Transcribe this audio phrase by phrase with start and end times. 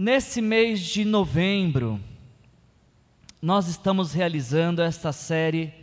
[0.00, 2.00] Nesse mês de novembro,
[3.42, 5.74] nós estamos realizando esta série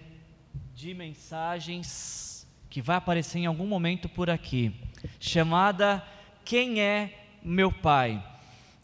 [0.73, 4.73] de mensagens que vai aparecer em algum momento por aqui,
[5.19, 6.01] chamada
[6.45, 8.23] Quem é meu Pai?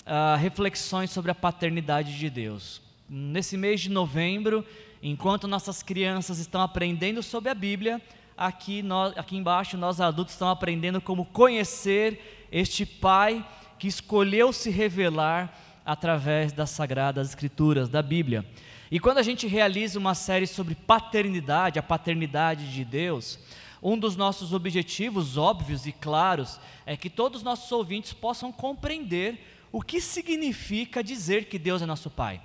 [0.01, 2.81] Uh, reflexões sobre a paternidade de Deus.
[3.07, 4.65] Nesse mês de novembro,
[5.01, 8.01] enquanto nossas crianças estão aprendendo sobre a Bíblia,
[8.35, 13.45] aqui, nós, aqui embaixo nós adultos estamos aprendendo como conhecer este Pai
[13.81, 18.45] que escolheu se revelar através das sagradas escrituras da Bíblia.
[18.91, 23.39] E quando a gente realiza uma série sobre paternidade, a paternidade de Deus,
[23.81, 29.43] um dos nossos objetivos óbvios e claros é que todos os nossos ouvintes possam compreender
[29.71, 32.39] o que significa dizer que Deus é nosso Pai.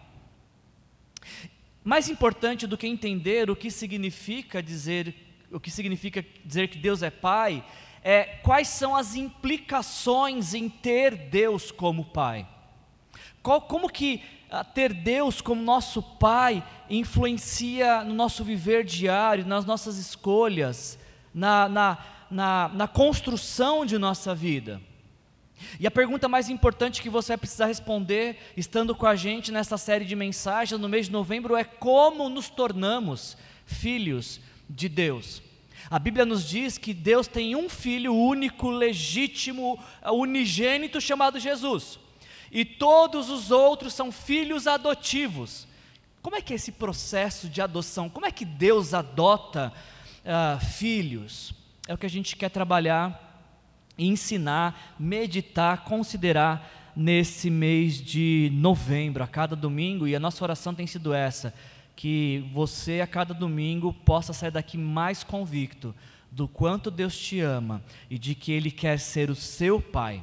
[1.84, 5.14] Mais importante do que entender o que significa dizer
[5.52, 7.62] o que significa dizer que Deus é Pai
[8.08, 12.46] é, quais são as implicações em ter Deus como Pai.
[13.42, 19.64] Qual, como que ah, ter Deus como nosso Pai influencia no nosso viver diário, nas
[19.64, 20.96] nossas escolhas,
[21.34, 21.98] na, na,
[22.30, 24.80] na, na construção de nossa vida.
[25.80, 29.76] E a pergunta mais importante que você vai precisar responder, estando com a gente nessa
[29.76, 34.40] série de mensagens no mês de novembro, é como nos tornamos filhos
[34.70, 35.42] de Deus.
[35.90, 41.98] A Bíblia nos diz que Deus tem um filho único, legítimo, unigênito chamado Jesus.
[42.50, 45.66] E todos os outros são filhos adotivos.
[46.22, 48.08] Como é que é esse processo de adoção?
[48.08, 49.72] Como é que Deus adota
[50.24, 51.54] uh, filhos?
[51.86, 53.54] É o que a gente quer trabalhar,
[53.96, 60.86] ensinar, meditar, considerar nesse mês de novembro, a cada domingo, e a nossa oração tem
[60.86, 61.54] sido essa
[61.96, 65.94] que você a cada domingo possa sair daqui mais convicto
[66.30, 70.22] do quanto Deus te ama e de que Ele quer ser o seu pai.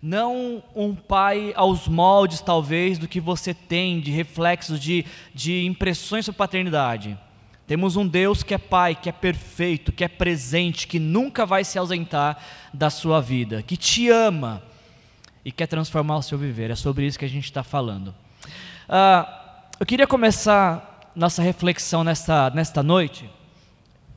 [0.00, 6.24] Não um pai aos moldes, talvez, do que você tem de reflexos, de, de impressões
[6.24, 7.18] sobre paternidade.
[7.66, 11.64] Temos um Deus que é pai, que é perfeito, que é presente, que nunca vai
[11.64, 12.38] se ausentar
[12.72, 14.62] da sua vida, que te ama
[15.44, 16.70] e quer transformar o seu viver.
[16.70, 18.14] É sobre isso que a gente está falando.
[18.88, 23.28] Ah, eu queria começar nossa reflexão nesta, nesta noite,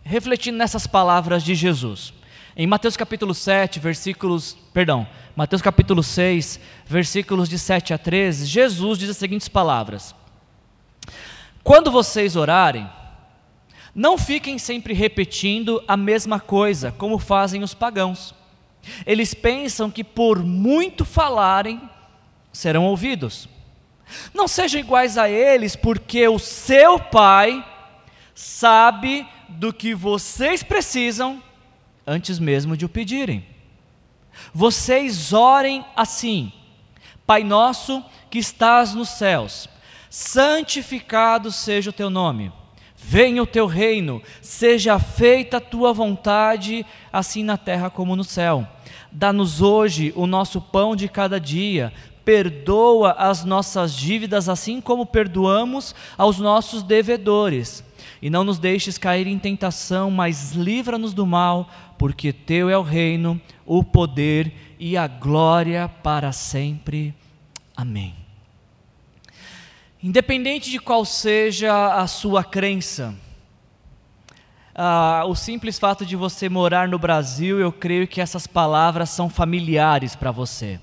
[0.04, 2.14] refletindo nessas palavras de Jesus.
[2.56, 9.00] Em Mateus capítulo 7, versículos, perdão, Mateus capítulo 6, versículos de 7 a 13, Jesus
[9.00, 10.14] diz as seguintes palavras:
[11.64, 12.88] Quando vocês orarem,
[13.96, 18.36] não fiquem sempre repetindo a mesma coisa, como fazem os pagãos.
[19.06, 21.82] Eles pensam que por muito falarem,
[22.52, 23.50] serão ouvidos.
[24.34, 27.66] Não sejam iguais a eles, porque o seu Pai
[28.34, 31.42] sabe do que vocês precisam
[32.06, 33.46] antes mesmo de o pedirem.
[34.54, 36.52] Vocês orem assim:
[37.26, 39.70] Pai nosso que estás nos céus,
[40.10, 42.52] santificado seja o teu nome.
[43.06, 48.66] Venha o teu reino, seja feita a tua vontade, assim na terra como no céu.
[49.12, 51.92] Dá-nos hoje o nosso pão de cada dia
[52.26, 57.84] perdoa as nossas dívidas, assim como perdoamos aos nossos devedores.
[58.22, 62.82] E não nos deixes cair em tentação, mas livra-nos do mal, porque Teu é o
[62.82, 67.14] reino, o poder e a glória para sempre.
[67.76, 68.16] Amém.
[70.02, 73.16] Independente de qual seja a sua crença,
[74.76, 79.30] ah, o simples fato de você morar no Brasil, eu creio que essas palavras são
[79.30, 80.80] familiares para você.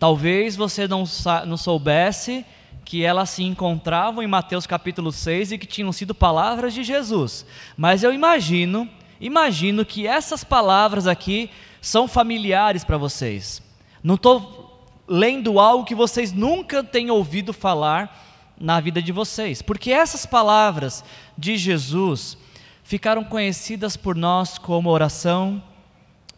[0.00, 1.04] Talvez você não,
[1.46, 2.44] não soubesse
[2.86, 7.44] que elas se encontravam em Mateus capítulo 6 e que tinham sido palavras de Jesus.
[7.76, 8.88] Mas eu imagino,
[9.20, 11.50] imagino que essas palavras aqui
[11.82, 13.62] são familiares para vocês.
[14.02, 19.92] Não estou lendo algo que vocês nunca têm ouvido falar na vida de vocês, porque
[19.92, 21.04] essas palavras
[21.36, 22.38] de Jesus
[22.82, 25.62] ficaram conhecidas por nós como oração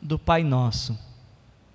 [0.01, 1.12] do Pai Nosso.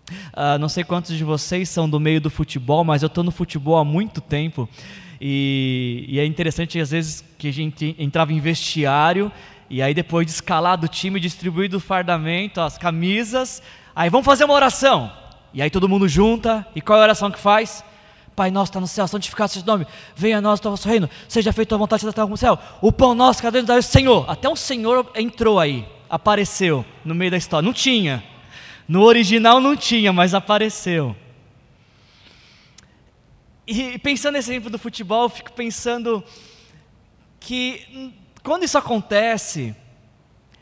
[0.10, 3.32] Uh, não sei quantos de vocês são do meio do futebol, mas eu estou no
[3.32, 4.68] futebol há muito tempo.
[5.20, 9.32] E, e, é interessante, às vezes, que a gente entrava em vestiário,
[9.70, 13.62] e aí depois de escalar do time, distribuído o fardamento, as camisas,
[13.96, 15.12] aí vamos fazer uma oração.
[15.54, 17.84] E aí todo mundo junta, e qual é a oração que faz?
[18.36, 21.10] Pai nosso está no céu, santificado seja o nome, venha a nós o vosso reino,
[21.28, 22.60] seja feita a vontade da terra como no céu.
[22.82, 24.30] O pão nosso, cada vez nos dá Senhor.
[24.30, 27.66] Até um Senhor entrou aí, apareceu no meio da história.
[27.66, 28.24] Não tinha.
[28.88, 31.16] No original não tinha, mas apareceu.
[33.68, 36.24] E pensando nesse exemplo do futebol, eu fico pensando
[37.40, 39.76] que quando isso acontece,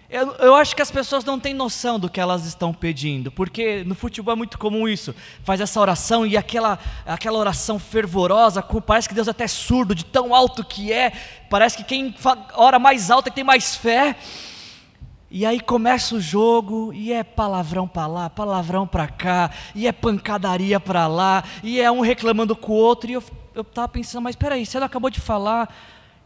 [0.08, 3.84] Eu, eu, acho que as pessoas não têm noção do que elas estão pedindo, porque
[3.84, 5.16] no futebol é muito comum isso.
[5.44, 10.06] Faz essa oração e aquela, aquela oração fervorosa, parece que Deus é até surdo, de
[10.06, 11.12] tão alto que é.
[11.50, 12.16] Parece que quem
[12.54, 14.16] ora mais alto é que tem mais fé.
[15.30, 19.92] E aí começa o jogo e é palavrão para lá, palavrão para cá, e é
[19.92, 23.10] pancadaria para lá, e é um reclamando com o outro.
[23.10, 23.24] E eu
[23.62, 25.74] estava pensando, mas peraí, você não acabou de falar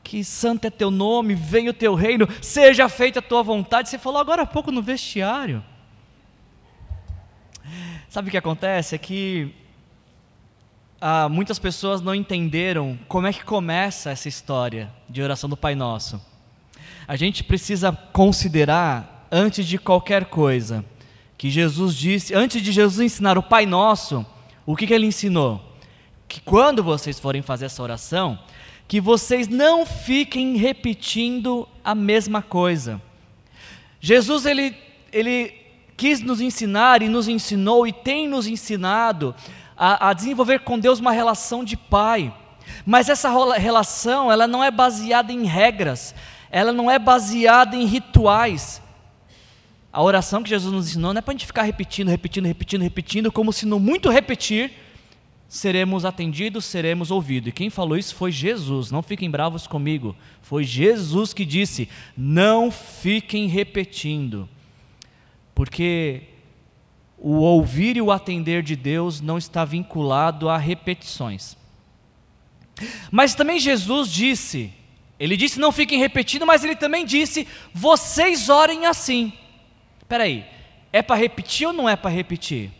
[0.04, 3.90] que santo é teu nome, venha o teu reino, seja feita a tua vontade.
[3.90, 5.64] Você falou agora há pouco no vestiário.
[8.10, 8.96] Sabe o que acontece?
[8.96, 9.54] É que
[11.00, 15.76] ah, muitas pessoas não entenderam como é que começa essa história de oração do Pai
[15.76, 16.29] Nosso.
[17.10, 20.86] A gente precisa considerar, antes de qualquer coisa,
[21.40, 24.24] que Jesus disse, antes de Jesus ensinar o Pai Nosso,
[24.64, 25.60] o que, que ele ensinou?
[26.28, 28.38] Que quando vocês forem fazer essa oração,
[28.88, 33.02] que vocês não fiquem repetindo a mesma coisa.
[34.00, 34.78] Jesus ele,
[35.12, 35.52] ele
[35.98, 39.34] quis nos ensinar e nos ensinou e tem nos ensinado
[39.76, 42.32] a, a desenvolver com Deus uma relação de pai.
[42.86, 46.14] Mas essa relação ela não é baseada em regras,
[46.52, 48.82] ela não é baseada em rituais.
[49.92, 52.82] A oração que Jesus nos ensinou não é para a gente ficar repetindo, repetindo, repetindo,
[52.82, 54.72] repetindo, como se no muito repetir
[55.48, 57.50] seremos atendidos, seremos ouvidos.
[57.50, 60.16] E quem falou isso foi Jesus, não fiquem bravos comigo.
[60.42, 64.48] Foi Jesus que disse: não fiquem repetindo,
[65.56, 66.24] porque
[67.18, 71.58] o ouvir e o atender de Deus não está vinculado a repetições.
[73.12, 74.72] Mas também Jesus disse,
[75.20, 79.34] ele disse não fiquem repetindo, mas ele também disse: vocês orem assim.
[80.00, 80.46] Espera aí,
[80.94, 82.72] é para repetir ou não é para repetir?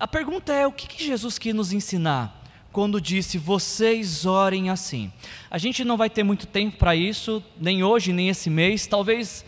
[0.00, 2.42] A pergunta é: o que, que Jesus quis nos ensinar
[2.72, 5.12] quando disse vocês orem assim?
[5.50, 8.86] A gente não vai ter muito tempo para isso, nem hoje, nem esse mês.
[8.86, 9.44] Talvez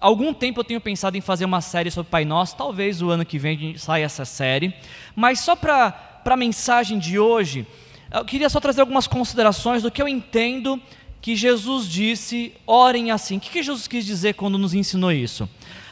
[0.00, 3.24] algum tempo eu tenho pensado em fazer uma série sobre Pai Nosso, talvez o ano
[3.24, 4.74] que vem saia essa série.
[5.16, 7.66] Mas só para a mensagem de hoje,
[8.12, 10.80] eu queria só trazer algumas considerações do que eu entendo
[11.20, 13.36] que Jesus disse, orem assim.
[13.36, 15.48] O que, Jesus quis dizer quando nos ensinou isso?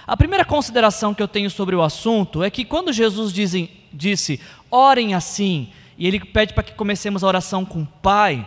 [0.06, 4.40] A primeira consideração que eu tenho sobre o assunto é que quando Jesus dizem, disse,
[4.70, 5.68] orem assim,
[5.98, 8.46] e ele pede para que comecemos a oração com o Pai,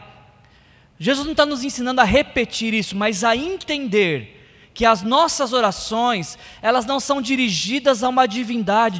[0.98, 4.38] Jesus não está nos ensinando a repetir isso, mas a entender
[4.74, 9.00] que as nossas orações, elas não são dirigidas a uma divindade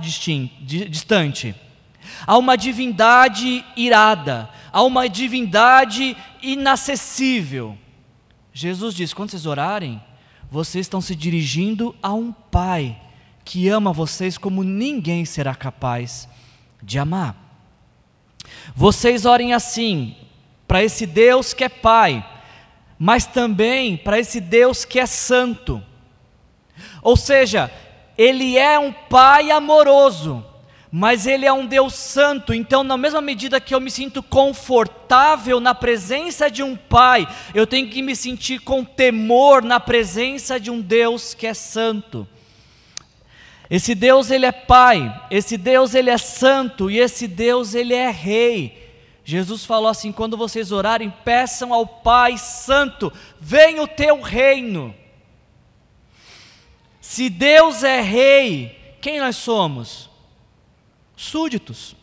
[0.60, 1.56] distante,
[2.28, 7.78] a uma divindade irada, a uma divindade inacessível.
[8.54, 10.02] Jesus diz: quando vocês orarem,
[10.50, 13.00] vocês estão se dirigindo a um Pai
[13.46, 16.28] que ama vocês como ninguém será capaz
[16.82, 17.36] de amar.
[18.76, 20.16] Vocês orem assim,
[20.68, 22.24] para esse Deus que é Pai,
[22.98, 25.84] mas também para esse Deus que é Santo.
[27.02, 27.72] Ou seja,
[28.18, 30.46] Ele é um Pai amoroso,
[30.92, 35.60] mas Ele é um Deus Santo, então, na mesma medida que eu me sinto confortável
[35.60, 40.72] na presença de um Pai, eu tenho que me sentir com temor na presença de
[40.72, 42.28] um Deus que é Santo.
[43.70, 48.10] Esse Deus ele é Pai, esse Deus ele é Santo e esse Deus ele é
[48.10, 48.90] Rei.
[49.24, 54.96] Jesus falou assim: quando vocês orarem, peçam ao Pai Santo, venha o teu reino.
[57.00, 60.09] Se Deus é Rei, quem nós somos?
[61.20, 61.98] Súditos.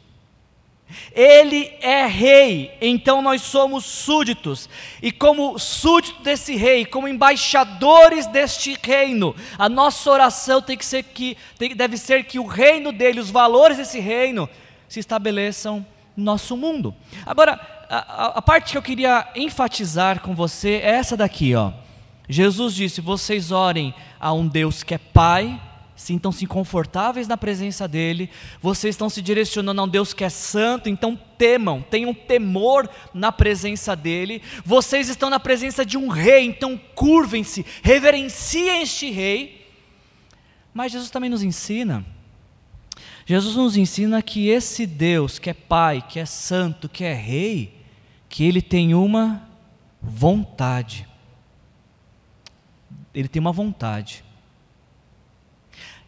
[1.10, 4.68] Ele é rei, então nós somos súditos,
[5.02, 11.02] e como súdito desse rei, como embaixadores deste reino, a nossa oração tem que ser
[11.02, 14.48] que tem, deve ser que o reino dele, os valores desse reino,
[14.86, 16.94] se estabeleçam no nosso mundo.
[17.24, 17.58] Agora,
[17.88, 21.72] a, a parte que eu queria enfatizar com você é essa daqui, ó.
[22.28, 25.58] Jesus disse: vocês orem a um Deus que é Pai,
[25.96, 30.88] sintam-se confortáveis na presença dEle, vocês estão se direcionando a um Deus que é santo,
[30.88, 36.78] então temam, tenham temor na presença dEle, vocês estão na presença de um rei, então
[36.94, 39.66] curvem-se, reverenciem este rei.
[40.74, 42.04] Mas Jesus também nos ensina,
[43.24, 47.74] Jesus nos ensina que esse Deus que é Pai, que é santo, que é rei,
[48.28, 49.48] que ele tem uma
[50.00, 51.08] vontade.
[53.14, 54.25] Ele tem uma vontade.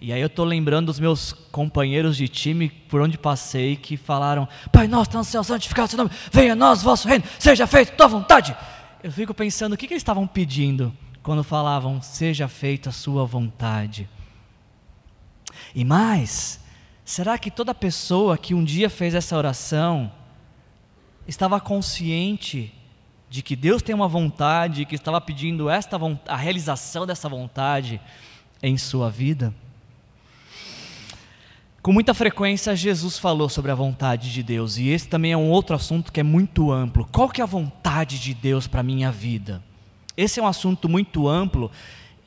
[0.00, 4.48] E aí eu estou lembrando dos meus companheiros de time por onde passei que falaram:
[4.70, 7.92] Pai nosso, está no céu, santificado seu nome, venha a nós vosso reino, seja feita
[7.92, 8.56] tua vontade.
[9.02, 13.24] Eu fico pensando o que, que eles estavam pedindo quando falavam: Seja feita a sua
[13.24, 14.08] vontade.
[15.74, 16.60] E mais,
[17.04, 20.12] será que toda pessoa que um dia fez essa oração
[21.26, 22.72] estava consciente
[23.28, 28.00] de que Deus tem uma vontade, que estava pedindo esta a realização dessa vontade
[28.62, 29.52] em sua vida?
[31.88, 35.48] Com muita frequência Jesus falou sobre a vontade de Deus, e esse também é um
[35.48, 37.08] outro assunto que é muito amplo.
[37.10, 39.62] Qual que é a vontade de Deus para a minha vida?
[40.14, 41.70] Esse é um assunto muito amplo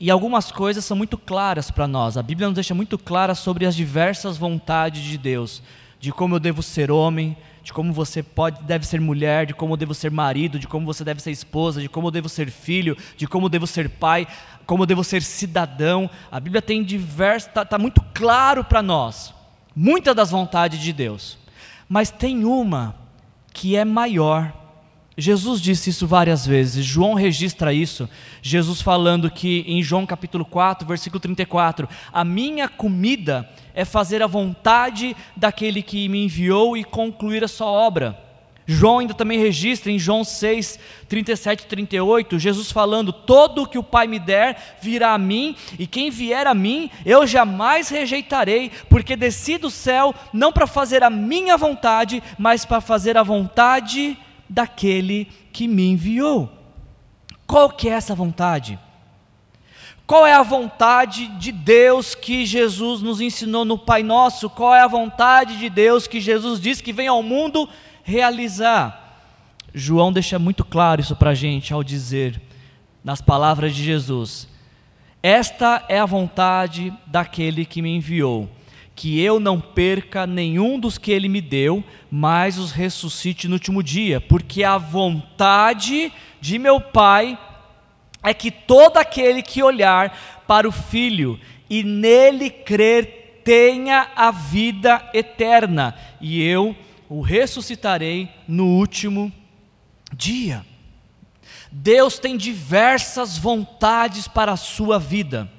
[0.00, 2.16] e algumas coisas são muito claras para nós.
[2.16, 5.62] A Bíblia nos deixa muito clara sobre as diversas vontades de Deus,
[6.00, 9.74] de como eu devo ser homem, de como você pode, deve ser mulher, de como
[9.74, 12.50] eu devo ser marido, de como você deve ser esposa, de como eu devo ser
[12.50, 14.26] filho, de como eu devo ser pai,
[14.66, 16.10] como eu devo ser cidadão.
[16.32, 19.32] A Bíblia tem diversas, está tá muito claro para nós,
[19.74, 21.38] muitas das vontades de Deus,
[21.88, 22.94] mas tem uma
[23.52, 24.52] que é maior.
[25.16, 28.08] Jesus disse isso várias vezes, João registra isso,
[28.40, 34.26] Jesus falando que em João capítulo 4, versículo 34, a minha comida é fazer a
[34.26, 38.31] vontade daquele que me enviou e concluir a sua obra.
[38.72, 43.78] João ainda também registra em João 6, 37 e 38, Jesus falando: Todo o que
[43.78, 48.70] o Pai me der virá a mim, e quem vier a mim eu jamais rejeitarei,
[48.88, 54.14] porque desci do céu não para fazer a minha vontade, mas para fazer a vontade
[54.14, 56.50] de daquele que me enviou.
[57.46, 58.78] Qual que é essa vontade?
[60.06, 64.50] Qual é a vontade de Deus que Jesus nos ensinou no Pai Nosso?
[64.50, 67.68] Qual é a vontade de Deus que Jesus disse que vem ao mundo
[68.02, 68.98] realizar?
[69.74, 72.40] João deixa muito claro isso para a gente ao dizer,
[73.02, 74.48] nas palavras de Jesus:
[75.22, 78.48] Esta é a vontade daquele que me enviou
[78.94, 83.82] que eu não perca nenhum dos que ele me deu, mas os ressuscite no último
[83.82, 87.38] dia, porque a vontade de meu Pai
[88.22, 95.02] é que todo aquele que olhar para o Filho e nele crer tenha a vida
[95.12, 96.76] eterna, e eu
[97.08, 99.32] o ressuscitarei no último
[100.14, 100.64] dia.
[101.70, 105.50] Deus tem diversas vontades para a sua vida,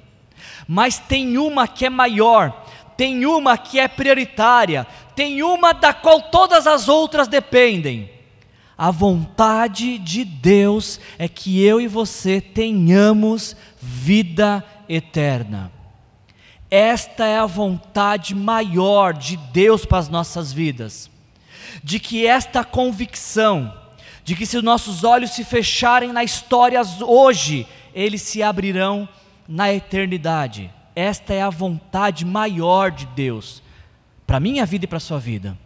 [0.66, 2.64] mas tem uma que é maior,
[2.96, 4.86] tem uma que é prioritária,
[5.16, 8.10] tem uma da qual todas as outras dependem.
[8.76, 15.70] A vontade de Deus é que eu e você tenhamos vida eterna.
[16.70, 21.08] Esta é a vontade maior de Deus para as nossas vidas.
[21.82, 23.72] De que esta convicção,
[24.24, 29.08] de que se os nossos olhos se fecharem na história hoje, eles se abrirão
[29.46, 30.70] na eternidade.
[30.96, 33.62] Esta é a vontade maior de Deus
[34.26, 35.58] para minha vida e para sua vida.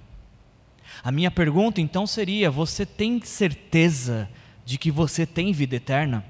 [1.03, 4.29] A minha pergunta então seria: você tem certeza
[4.65, 6.25] de que você tem vida eterna?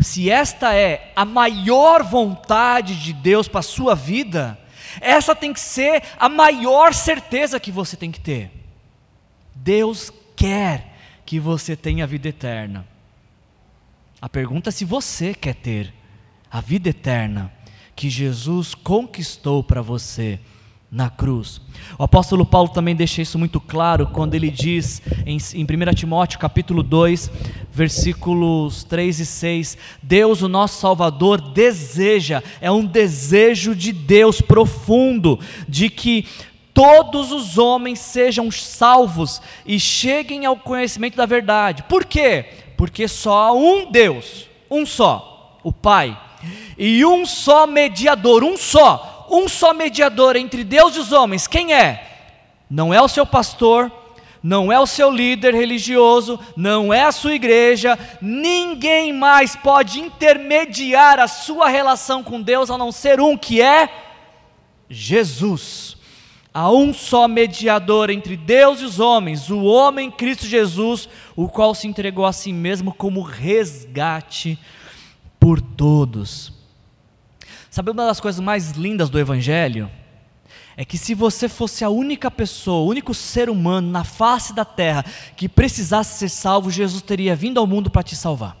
[0.00, 4.58] Se esta é a maior vontade de Deus para sua vida,
[5.00, 8.50] essa tem que ser a maior certeza que você tem que ter.
[9.62, 12.86] Deus quer que você tenha vida eterna.
[14.20, 15.92] A pergunta é se você quer ter
[16.50, 17.52] a vida eterna
[17.94, 20.40] que Jesus conquistou para você
[20.90, 21.60] na cruz.
[21.98, 26.38] O apóstolo Paulo também deixa isso muito claro quando ele diz em, em 1 Timóteo
[26.38, 27.30] capítulo 2,
[27.72, 35.38] versículos 3 e 6, Deus, o nosso Salvador, deseja, é um desejo de Deus profundo,
[35.66, 36.26] de que
[36.74, 41.82] todos os homens sejam salvos e cheguem ao conhecimento da verdade.
[41.84, 42.46] Por quê?
[42.76, 46.18] Porque só há um Deus, um só, o Pai
[46.76, 51.46] e um só mediador, um só, um só mediador entre Deus e os homens.
[51.46, 52.08] Quem é?
[52.68, 53.90] Não é o seu pastor,
[54.42, 61.20] não é o seu líder religioso, não é a sua igreja, ninguém mais pode intermediar
[61.20, 63.88] a sua relação com Deus a não ser um que é
[64.88, 65.91] Jesus.
[66.54, 71.74] Há um só mediador entre Deus e os homens, o homem Cristo Jesus, o qual
[71.74, 74.58] se entregou a si mesmo como resgate
[75.40, 76.52] por todos.
[77.70, 79.90] Sabe uma das coisas mais lindas do Evangelho?
[80.76, 84.64] É que se você fosse a única pessoa, o único ser humano na face da
[84.64, 85.04] terra
[85.34, 88.58] que precisasse ser salvo, Jesus teria vindo ao mundo para te salvar.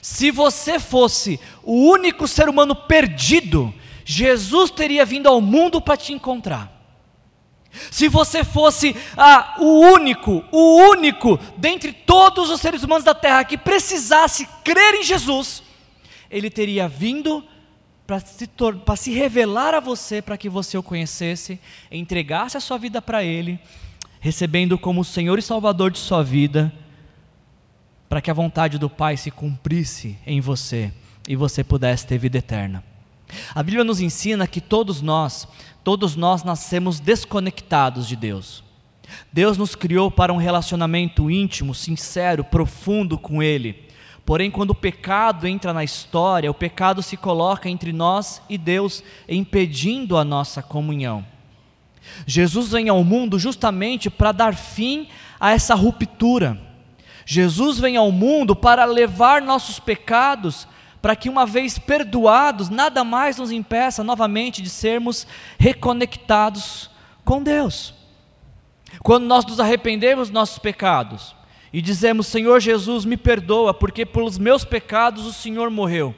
[0.00, 3.74] Se você fosse o único ser humano perdido,
[4.10, 6.72] Jesus teria vindo ao mundo para te encontrar.
[7.90, 13.44] Se você fosse ah, o único, o único dentre todos os seres humanos da terra
[13.44, 15.62] que precisasse crer em Jesus,
[16.30, 17.44] ele teria vindo
[18.06, 18.48] para se,
[18.96, 21.60] se revelar a você, para que você o conhecesse,
[21.92, 23.60] entregasse a sua vida para Ele,
[24.20, 26.72] recebendo como Senhor e Salvador de sua vida,
[28.08, 30.90] para que a vontade do Pai se cumprisse em você
[31.28, 32.87] e você pudesse ter vida eterna.
[33.54, 35.46] A Bíblia nos ensina que todos nós,
[35.84, 38.64] todos nós nascemos desconectados de Deus.
[39.32, 43.88] Deus nos criou para um relacionamento íntimo, sincero, profundo com Ele.
[44.24, 49.02] Porém, quando o pecado entra na história, o pecado se coloca entre nós e Deus,
[49.26, 51.24] impedindo a nossa comunhão.
[52.26, 55.08] Jesus vem ao mundo justamente para dar fim
[55.40, 56.60] a essa ruptura.
[57.24, 60.66] Jesus vem ao mundo para levar nossos pecados,
[61.00, 65.26] para que, uma vez perdoados, nada mais nos impeça novamente de sermos
[65.58, 66.90] reconectados
[67.24, 67.94] com Deus.
[69.02, 71.36] Quando nós nos arrependemos dos nossos pecados
[71.72, 76.14] e dizemos: Senhor Jesus, me perdoa, porque pelos meus pecados o Senhor morreu.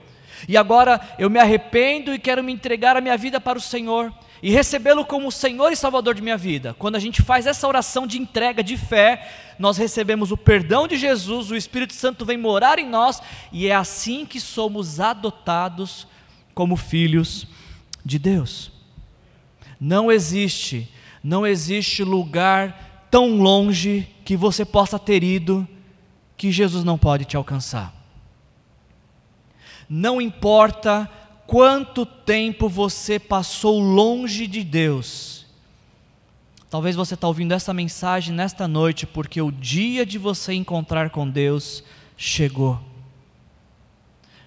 [0.48, 4.12] E agora eu me arrependo e quero me entregar a minha vida para o Senhor
[4.42, 6.74] e recebê-lo como Senhor e Salvador de minha vida.
[6.78, 9.28] Quando a gente faz essa oração de entrega, de fé,
[9.60, 13.20] nós recebemos o perdão de Jesus, o Espírito Santo vem morar em nós
[13.52, 16.06] e é assim que somos adotados
[16.54, 17.46] como filhos
[18.02, 18.72] de Deus.
[19.78, 20.90] Não existe,
[21.22, 25.68] não existe lugar tão longe que você possa ter ido
[26.38, 27.94] que Jesus não pode te alcançar.
[29.86, 31.06] Não importa
[31.46, 35.39] quanto tempo você passou longe de Deus.
[36.70, 41.28] Talvez você está ouvindo essa mensagem nesta noite porque o dia de você encontrar com
[41.28, 41.82] Deus
[42.16, 42.78] chegou.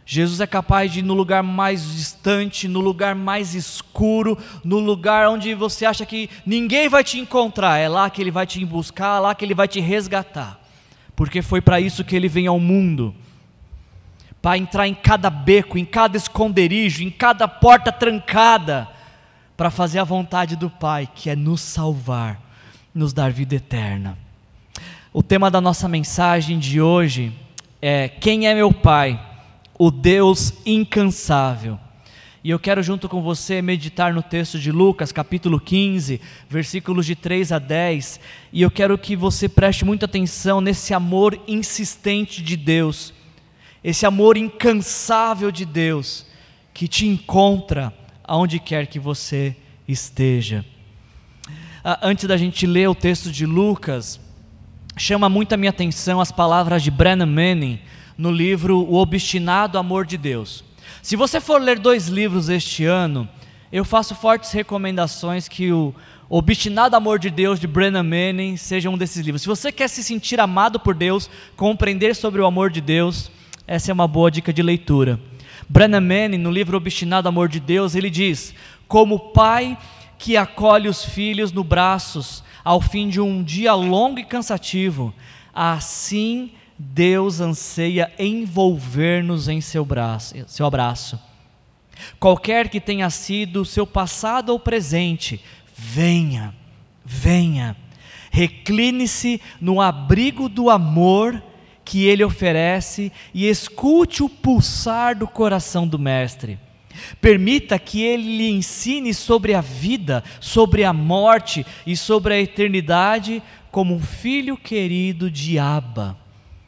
[0.05, 5.27] Jesus é capaz de ir no lugar mais distante, no lugar mais escuro, no lugar
[5.27, 7.77] onde você acha que ninguém vai te encontrar.
[7.77, 10.61] É lá que Ele vai te buscar, é lá que Ele vai te resgatar.
[11.17, 13.13] Porque foi para isso que Ele vem ao mundo
[14.41, 18.89] para entrar em cada beco, em cada esconderijo, em cada porta trancada,
[19.55, 22.41] para fazer a vontade do Pai, que é nos salvar,
[22.93, 24.17] nos dar vida eterna.
[25.11, 27.31] O tema da nossa mensagem de hoje
[27.81, 29.19] é: Quem é meu Pai?
[29.77, 31.79] O Deus incansável.
[32.43, 36.19] E eu quero, junto com você, meditar no texto de Lucas, capítulo 15,
[36.49, 38.19] versículos de 3 a 10.
[38.51, 43.13] E eu quero que você preste muita atenção nesse amor insistente de Deus
[43.83, 46.25] esse amor incansável de Deus
[46.73, 49.55] que te encontra aonde quer que você
[49.87, 50.63] esteja.
[51.83, 54.19] Ah, antes da gente ler o texto de Lucas,
[54.95, 57.79] chama muito a minha atenção as palavras de Brennan Manning
[58.17, 60.63] no livro O Obstinado Amor de Deus.
[61.01, 63.27] Se você for ler dois livros este ano,
[63.71, 65.93] eu faço fortes recomendações que o
[66.29, 69.41] Obstinado Amor de Deus de Brennan Manning seja um desses livros.
[69.41, 73.29] Se você quer se sentir amado por Deus, compreender sobre o amor de Deus,
[73.67, 75.19] essa é uma boa dica de leitura.
[75.69, 78.53] Brennan Manning, no livro Obstinado Amor de Deus, ele diz:
[78.87, 79.77] Como pai
[80.17, 85.13] que acolhe os filhos no braços ao fim de um dia longo e cansativo,
[85.53, 91.19] assim Deus anseia envolver-nos em seu, braço, seu abraço.
[92.19, 95.41] Qualquer que tenha sido seu passado ou presente,
[95.75, 96.53] venha,
[97.05, 97.75] venha,
[98.31, 101.41] recline-se no abrigo do amor
[101.85, 106.57] que ele oferece e escute o pulsar do coração do Mestre.
[107.19, 113.41] Permita que ele lhe ensine sobre a vida, sobre a morte e sobre a eternidade,
[113.71, 116.17] como um filho querido de Abba.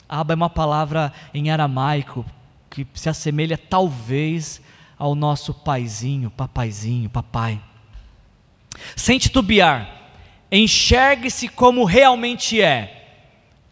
[0.10, 2.26] Abba é uma palavra em aramaico
[2.70, 4.62] que se assemelha talvez
[4.98, 7.62] ao nosso paizinho, papaizinho, papai.
[8.96, 10.12] Sem titubear,
[10.52, 12.95] enxergue-se como realmente é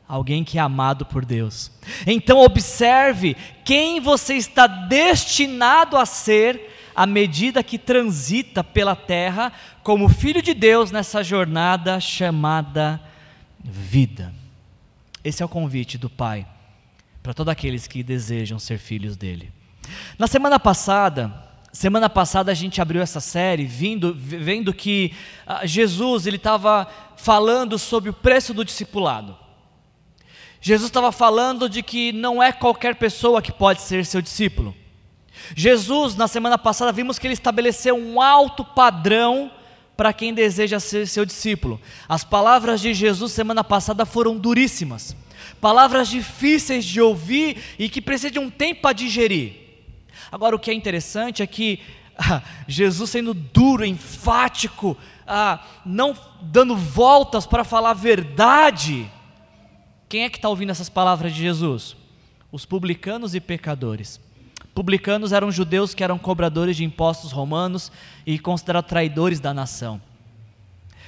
[0.07, 1.71] alguém que é amado por Deus.
[2.05, 10.09] Então observe quem você está destinado a ser à medida que transita pela terra como
[10.09, 13.01] filho de Deus nessa jornada chamada
[13.63, 14.33] vida.
[15.23, 16.45] Esse é o convite do Pai
[17.21, 19.51] para todos aqueles que desejam ser filhos dele.
[20.19, 21.33] Na semana passada,
[21.71, 25.13] semana passada a gente abriu essa série vindo, vendo que
[25.47, 29.37] uh, Jesus ele estava falando sobre o preço do discipulado.
[30.63, 34.73] Jesus estava falando de que não é qualquer pessoa que pode ser seu discípulo.
[35.53, 39.51] Jesus, na semana passada, vimos que ele estabeleceu um alto padrão
[39.97, 41.81] para quem deseja ser seu discípulo.
[42.07, 45.13] As palavras de Jesus semana passada foram duríssimas,
[45.59, 49.55] palavras difíceis de ouvir e que precisam de um tempo para digerir.
[50.31, 51.81] Agora, o que é interessante é que
[52.17, 54.97] ah, Jesus, sendo duro, enfático,
[55.27, 59.11] ah, não dando voltas para falar a verdade,
[60.13, 61.95] quem é que está ouvindo essas palavras de Jesus?
[62.51, 64.21] Os publicanos e pecadores.
[64.75, 67.91] Publicanos eram judeus que eram cobradores de impostos romanos
[68.23, 69.99] e considerados traidores da nação.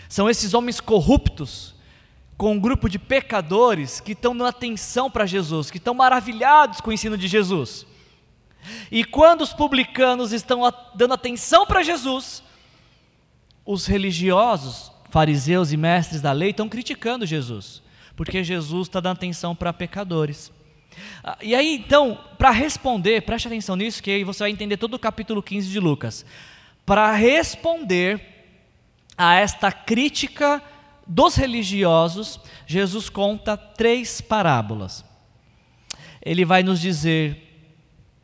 [0.10, 1.76] São esses homens corruptos,
[2.36, 6.90] com um grupo de pecadores que estão dando atenção para Jesus, que estão maravilhados com
[6.90, 7.86] o ensino de Jesus.
[8.90, 10.62] E quando os publicanos estão
[10.96, 12.42] dando atenção para Jesus,
[13.64, 17.85] os religiosos, fariseus e mestres da lei estão criticando Jesus,
[18.16, 20.52] porque Jesus está dando atenção para pecadores.
[21.24, 24.94] Ah, e aí, então, para responder, preste atenção nisso, que aí você vai entender todo
[24.94, 26.26] o capítulo 15 de Lucas.
[26.86, 28.22] Para responder
[29.18, 30.62] a esta crítica
[31.06, 35.04] dos religiosos, Jesus conta três parábolas.
[36.22, 37.38] Ele vai nos dizer,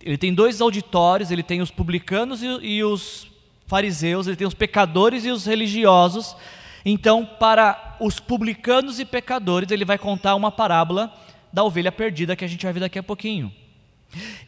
[0.01, 3.27] ele tem dois auditórios, ele tem os publicanos e, e os
[3.67, 6.36] fariseus, ele tem os pecadores e os religiosos.
[6.83, 11.13] Então, para os publicanos e pecadores, ele vai contar uma parábola
[11.53, 13.51] da ovelha perdida que a gente vai ver daqui a pouquinho.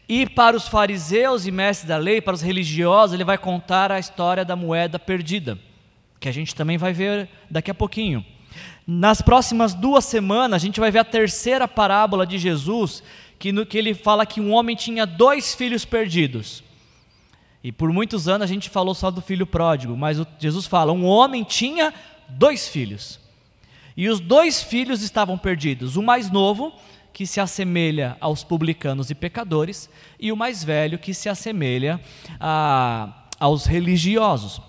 [0.09, 3.99] E para os fariseus e mestres da lei, para os religiosos, ele vai contar a
[3.99, 5.57] história da moeda perdida,
[6.19, 8.25] que a gente também vai ver daqui a pouquinho.
[8.85, 13.01] Nas próximas duas semanas, a gente vai ver a terceira parábola de Jesus,
[13.39, 16.63] que, no, que ele fala que um homem tinha dois filhos perdidos.
[17.63, 20.91] E por muitos anos a gente falou só do filho pródigo, mas o, Jesus fala:
[20.91, 21.93] um homem tinha
[22.29, 23.19] dois filhos.
[23.95, 25.95] E os dois filhos estavam perdidos.
[25.95, 26.73] O mais novo
[27.13, 29.87] que se assemelha aos publicanos e pecadores,
[30.19, 32.01] e o mais velho que se assemelha
[32.39, 34.59] a, aos religiosos.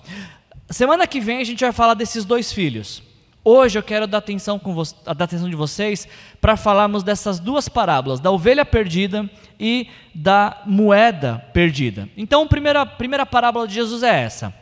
[0.69, 3.03] Semana que vem a gente vai falar desses dois filhos.
[3.43, 6.09] Hoje eu quero dar atenção, com dar atenção de vocês
[6.41, 12.09] para falarmos dessas duas parábolas, da ovelha perdida e da moeda perdida.
[12.17, 14.55] Então, a primeira, primeira parábola de Jesus é essa: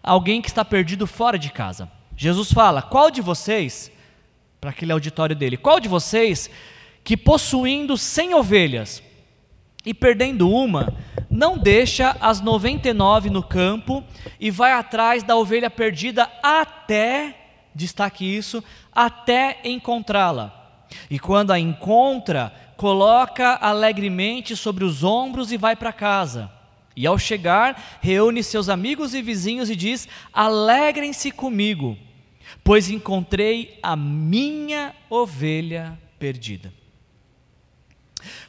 [0.00, 1.90] alguém que está perdido fora de casa.
[2.20, 3.90] Jesus fala: qual de vocês,
[4.60, 6.50] para aquele auditório dele, qual de vocês
[7.02, 9.02] que possuindo cem ovelhas
[9.86, 10.92] e perdendo uma,
[11.30, 14.04] não deixa as 99 no campo
[14.38, 17.36] e vai atrás da ovelha perdida até,
[17.74, 20.84] destaque isso, até encontrá-la.
[21.08, 26.50] E quando a encontra, coloca alegremente sobre os ombros e vai para casa.
[26.94, 31.96] E ao chegar, reúne seus amigos e vizinhos e diz: Alegrem-se comigo,
[32.62, 36.72] pois encontrei a minha ovelha perdida.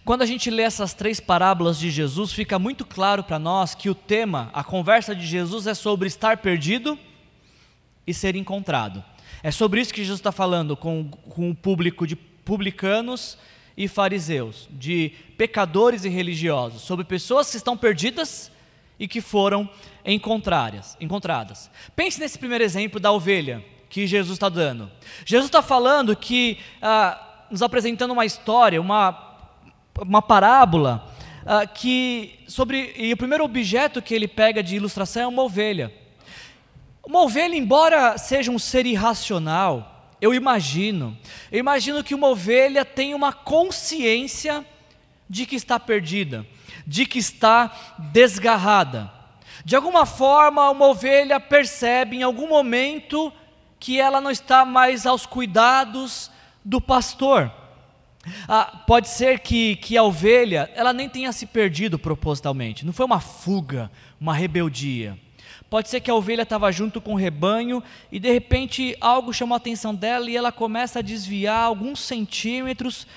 [0.04, 3.90] Quando a gente lê essas três parábolas de Jesus, fica muito claro para nós que
[3.90, 6.98] o tema, a conversa de Jesus é sobre estar perdido
[8.06, 9.04] e ser encontrado.
[9.44, 13.38] É sobre isso que Jesus está falando com, com o público de publicanos
[13.78, 18.52] e fariseus, de pecadores e religiosos, sobre pessoas que estão perdidas
[19.00, 19.70] e que foram
[20.06, 20.98] encontradas.
[21.00, 21.72] encontradas.
[21.96, 24.90] Pense nesse primeiro exemplo da ovelha que Jesus está dando.
[25.24, 29.30] Jesus está falando que, ah, nos apresentando uma história, uma
[30.00, 31.08] uma parábola
[31.42, 35.94] uh, que sobre e o primeiro objeto que ele pega de ilustração é uma ovelha.
[37.04, 41.18] Uma ovelha, embora seja um ser irracional, eu imagino,
[41.52, 44.64] eu imagino que uma ovelha tem uma consciência
[45.28, 46.46] de que está perdida,
[46.86, 47.72] de que está
[48.12, 49.12] desgarrada.
[49.66, 53.34] De alguma forma, uma ovelha percebe em algum momento
[53.82, 56.30] que ela não está mais aos cuidados
[56.64, 57.52] do pastor.
[58.48, 63.08] Ah, pode ser que, que a ovelha ela nem tenha se perdido propositalmente, não foi
[63.08, 65.18] uma fuga, uma rebeldia.
[65.68, 69.56] Pode ser que a ovelha estava junto com o rebanho e de repente algo chamou
[69.56, 73.08] a atenção dela e ela começa a desviar alguns centímetros.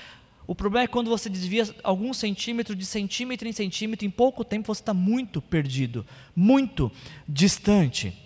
[0.47, 4.73] O problema é quando você desvia alguns centímetros, de centímetro em centímetro, em pouco tempo
[4.73, 6.03] você está muito perdido,
[6.35, 6.91] muito
[7.27, 8.17] distante.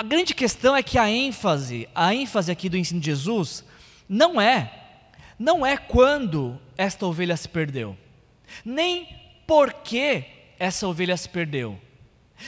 [0.00, 3.62] A grande questão é que a ênfase, a ênfase aqui do ensino de Jesus,
[4.08, 4.72] não é,
[5.38, 7.94] não é quando esta ovelha se perdeu,
[8.64, 9.06] nem
[9.46, 10.24] por que
[10.58, 11.78] essa ovelha se perdeu,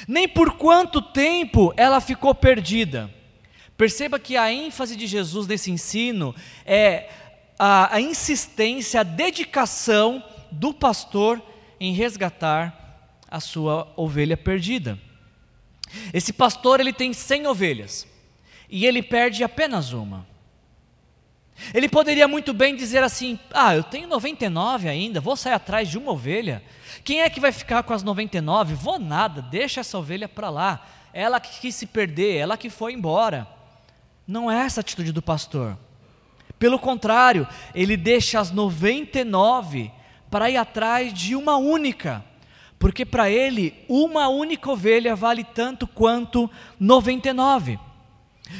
[0.08, 3.12] nem por quanto tempo ela ficou perdida.
[3.76, 6.34] Perceba que a ênfase de Jesus nesse ensino
[6.64, 7.10] é
[7.58, 11.38] a, a insistência, a dedicação do pastor
[11.78, 14.98] em resgatar a sua ovelha perdida.
[16.12, 18.06] Esse pastor ele tem 100 ovelhas
[18.68, 20.26] e ele perde apenas uma.
[21.74, 25.98] Ele poderia muito bem dizer assim: Ah, eu tenho 99 ainda, vou sair atrás de
[25.98, 26.62] uma ovelha.
[27.04, 28.74] Quem é que vai ficar com as 99?
[28.74, 30.86] Vou nada, deixa essa ovelha para lá.
[31.12, 33.46] Ela que quis se perder, ela que foi embora.
[34.26, 35.76] Não é essa a atitude do pastor.
[36.58, 39.90] Pelo contrário, ele deixa as 99
[40.30, 42.24] para ir atrás de uma única.
[42.82, 47.78] Porque para ele, uma única ovelha vale tanto quanto 99.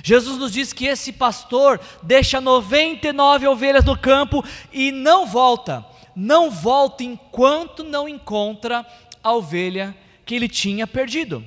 [0.01, 6.53] Jesus nos diz que esse pastor deixa 99 ovelhas no campo e não volta, não
[6.53, 8.87] volta enquanto não encontra
[9.21, 9.93] a ovelha
[10.25, 11.45] que ele tinha perdido.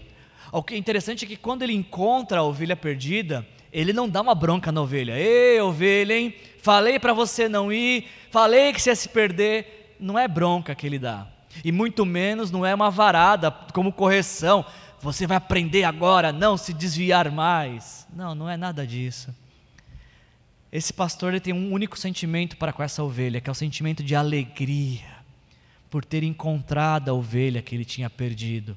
[0.52, 4.20] O que é interessante é que quando ele encontra a ovelha perdida, ele não dá
[4.20, 5.18] uma bronca na ovelha.
[5.18, 6.36] Ei, ovelha, hein?
[6.62, 9.96] Falei para você não ir, falei que você ia se perder.
[9.98, 11.35] Não é bronca que ele dá.
[11.64, 14.66] E muito menos não é uma varada como correção
[15.06, 18.08] você vai aprender agora não se desviar mais.
[18.12, 19.34] Não, não é nada disso.
[20.72, 24.04] Esse pastor ele tem um único sentimento para com essa ovelha, que é o sentimento
[24.04, 25.16] de alegria
[25.92, 28.76] por ter encontrado a ovelha que ele tinha perdido.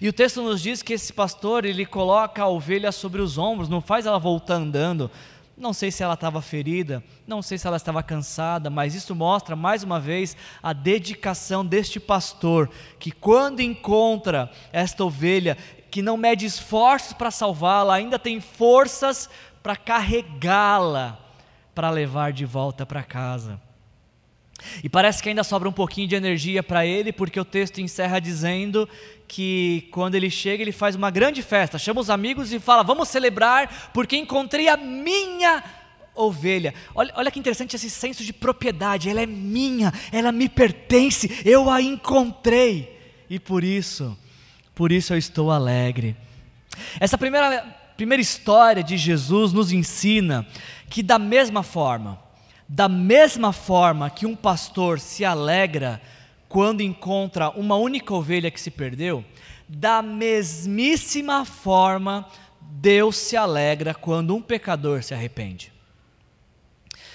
[0.00, 3.68] E o texto nos diz que esse pastor, ele coloca a ovelha sobre os ombros,
[3.68, 5.10] não faz ela voltar andando.
[5.58, 9.56] Não sei se ela estava ferida, não sei se ela estava cansada, mas isso mostra
[9.56, 15.58] mais uma vez a dedicação deste pastor, que quando encontra esta ovelha,
[15.90, 19.28] que não mede esforços para salvá-la, ainda tem forças
[19.60, 21.18] para carregá-la,
[21.74, 23.60] para levar de volta para casa.
[24.82, 28.20] E parece que ainda sobra um pouquinho de energia para ele, porque o texto encerra
[28.20, 28.88] dizendo
[29.28, 33.08] que quando ele chega, ele faz uma grande festa, chama os amigos e fala: Vamos
[33.08, 35.62] celebrar, porque encontrei a minha
[36.14, 36.74] ovelha.
[36.94, 41.70] Olha, olha que interessante esse senso de propriedade, ela é minha, ela me pertence, eu
[41.70, 44.18] a encontrei, e por isso,
[44.74, 46.16] por isso eu estou alegre.
[46.98, 47.62] Essa primeira,
[47.96, 50.46] primeira história de Jesus nos ensina
[50.88, 52.18] que, da mesma forma,
[52.66, 56.00] da mesma forma que um pastor se alegra
[56.48, 59.24] quando encontra uma única ovelha que se perdeu,
[59.68, 62.26] da mesmíssima forma
[62.60, 65.72] Deus se alegra quando um pecador se arrepende.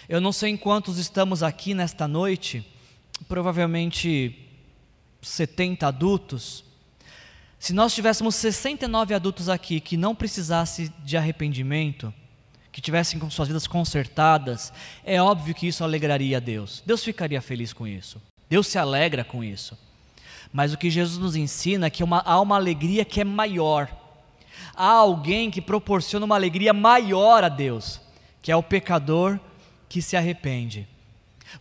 [0.07, 2.65] Eu não sei em quantos estamos aqui nesta noite,
[3.27, 4.37] provavelmente
[5.21, 6.63] 70 adultos.
[7.57, 12.13] Se nós tivéssemos 69 adultos aqui que não precisasse de arrependimento,
[12.71, 14.73] que tivessem com suas vidas consertadas,
[15.05, 16.83] é óbvio que isso alegraria a Deus.
[16.85, 18.21] Deus ficaria feliz com isso.
[18.49, 19.77] Deus se alegra com isso.
[20.51, 23.89] Mas o que Jesus nos ensina é que uma, há uma alegria que é maior.
[24.75, 27.99] Há alguém que proporciona uma alegria maior a Deus,
[28.41, 29.39] que é o pecador
[29.89, 30.87] que se arrepende.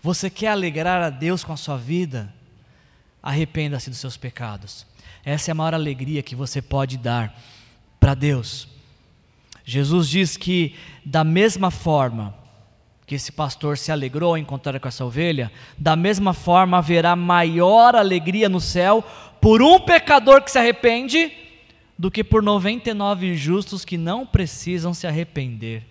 [0.02, 2.32] Você quer alegrar a Deus com a sua vida?
[3.22, 4.86] Arrependa-se dos seus pecados.
[5.24, 7.38] Essa é a maior alegria que você pode dar
[8.00, 8.68] para Deus.
[9.64, 12.41] Jesus diz que, da mesma forma
[13.12, 17.94] que esse pastor se alegrou ao encontrar com essa ovelha, da mesma forma haverá maior
[17.94, 19.04] alegria no céu
[19.38, 21.30] por um pecador que se arrepende
[21.98, 25.84] do que por 99 justos que não precisam se arrepender.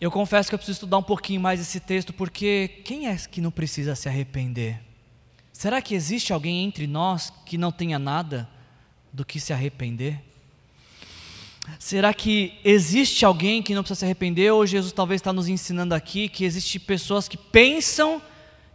[0.00, 3.40] Eu confesso que eu preciso estudar um pouquinho mais esse texto, porque quem é que
[3.40, 4.80] não precisa se arrepender?
[5.52, 8.48] Será que existe alguém entre nós que não tenha nada
[9.12, 10.22] do que se arrepender?
[11.78, 14.52] Será que existe alguém que não precisa se arrepender?
[14.52, 18.22] Ou Jesus talvez está nos ensinando aqui que existe pessoas que pensam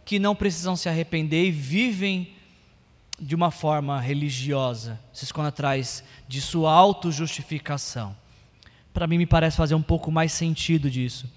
[0.04, 2.34] que não precisam se arrepender e vivem
[3.18, 8.16] de uma forma religiosa, se esconde atrás de sua autojustificação.
[8.92, 11.30] Para mim, me parece fazer um pouco mais sentido disso.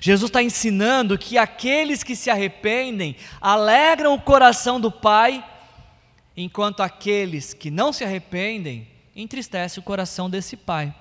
[0.00, 5.44] Jesus está ensinando que aqueles que se arrependem alegram o coração do Pai,
[6.36, 10.94] enquanto aqueles que não se arrependem entristece o coração desse pai.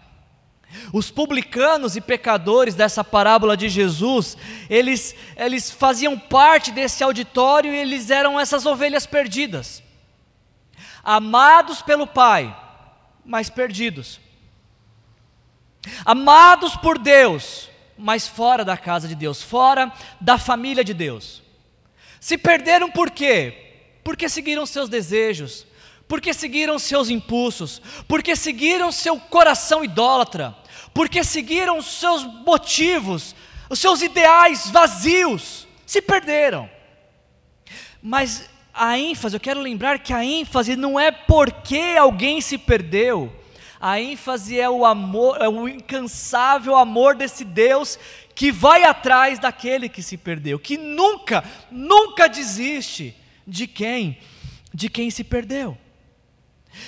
[0.91, 4.37] Os publicanos e pecadores dessa parábola de Jesus,
[4.69, 9.83] eles, eles faziam parte desse auditório e eles eram essas ovelhas perdidas,
[11.03, 12.55] amados pelo Pai,
[13.23, 14.19] mas perdidos,
[16.03, 21.43] amados por Deus, mas fora da casa de Deus, fora da família de Deus.
[22.19, 23.99] Se perderam por quê?
[24.03, 25.65] Porque seguiram seus desejos,
[26.07, 30.55] porque seguiram seus impulsos, porque seguiram seu coração idólatra,
[30.93, 33.35] porque seguiram os seus motivos,
[33.69, 36.69] os seus ideais vazios, se perderam.
[38.01, 43.33] Mas a ênfase, eu quero lembrar que a ênfase não é porque alguém se perdeu,
[43.79, 47.99] a ênfase é o amor, é o incansável amor desse Deus
[48.33, 53.15] que vai atrás daquele que se perdeu, que nunca, nunca desiste
[53.47, 54.17] de quem,
[54.73, 55.77] de quem se perdeu.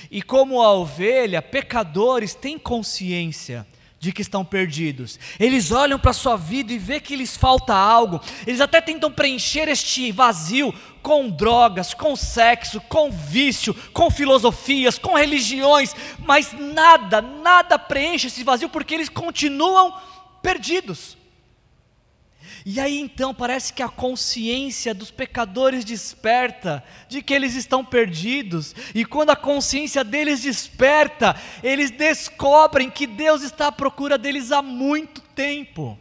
[0.10, 3.66] E como a ovelha, pecadores têm consciência
[4.00, 5.20] de que estão perdidos.
[5.40, 8.22] Eles olham para a sua vida e vê que lhes falta algo.
[8.46, 15.16] Eles até tentam preencher este vazio com drogas, com sexo, com vício, com filosofias, com
[15.16, 19.94] religiões, mas nada, nada preenche esse vazio porque eles continuam
[20.42, 21.17] perdidos.
[22.70, 28.76] E aí então parece que a consciência dos pecadores desperta de que eles estão perdidos,
[28.94, 34.62] e quando a consciência deles desperta, eles descobrem que Deus está à procura deles há
[34.62, 35.98] muito tempo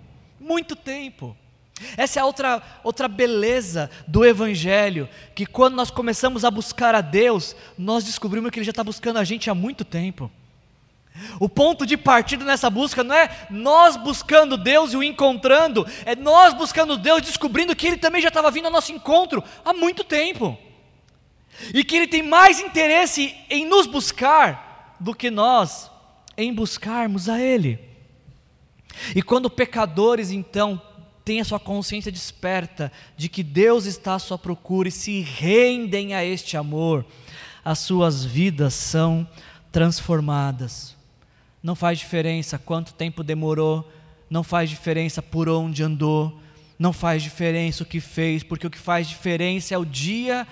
[0.47, 1.37] muito tempo.
[1.97, 7.55] Essa é outra, outra beleza do Evangelho, que quando nós começamos a buscar a Deus,
[7.77, 10.31] nós descobrimos que Ele já está buscando a gente há muito tempo.
[11.41, 16.15] O ponto de partida nessa busca não é nós buscando Deus e o encontrando, é
[16.17, 20.05] nós buscando Deus, descobrindo que Ele também já estava vindo ao nosso encontro há muito
[20.05, 20.59] tempo.
[21.73, 25.91] e que Ele tem mais interesse em nos buscar do que nós
[26.37, 27.79] em buscarmos a Ele.
[29.15, 30.81] E quando pecadores, então,
[31.25, 36.15] têm a sua consciência desperta de que Deus está à sua procura e se rendem
[36.15, 37.05] a este amor,
[37.65, 39.29] as suas vidas são
[39.73, 40.96] transformadas.
[41.63, 43.91] Não faz diferença quanto tempo demorou,
[44.29, 46.41] não faz diferença por onde andou,
[46.79, 50.47] não faz diferença o que fez, porque o que faz diferença é o dia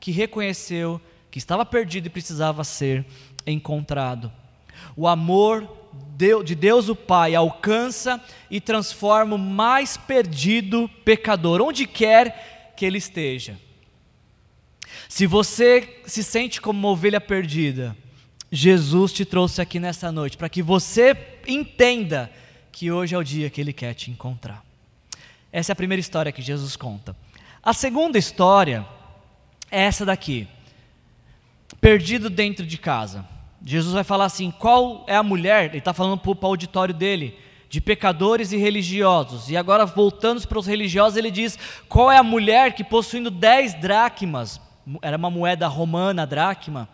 [0.00, 3.04] que reconheceu que estava perdido e precisava ser
[3.46, 4.32] encontrado.
[4.96, 5.68] O amor
[6.44, 12.98] de Deus o Pai alcança e transforma o mais perdido pecador, onde quer que ele
[12.98, 13.58] esteja.
[15.08, 17.96] Se você se sente como uma ovelha perdida,
[18.56, 21.14] Jesus te trouxe aqui nessa noite para que você
[21.46, 22.30] entenda
[22.72, 24.64] que hoje é o dia que ele quer te encontrar.
[25.52, 27.14] Essa é a primeira história que Jesus conta.
[27.62, 28.86] A segunda história
[29.70, 30.48] é essa daqui.
[31.82, 33.26] Perdido dentro de casa.
[33.62, 35.66] Jesus vai falar assim: qual é a mulher?
[35.66, 37.38] Ele está falando para o auditório dele,
[37.68, 39.50] de pecadores e religiosos.
[39.50, 41.58] E agora, voltando para os religiosos, ele diz:
[41.90, 44.58] qual é a mulher que possuindo dez dracmas,
[45.02, 46.88] era uma moeda romana, dracma,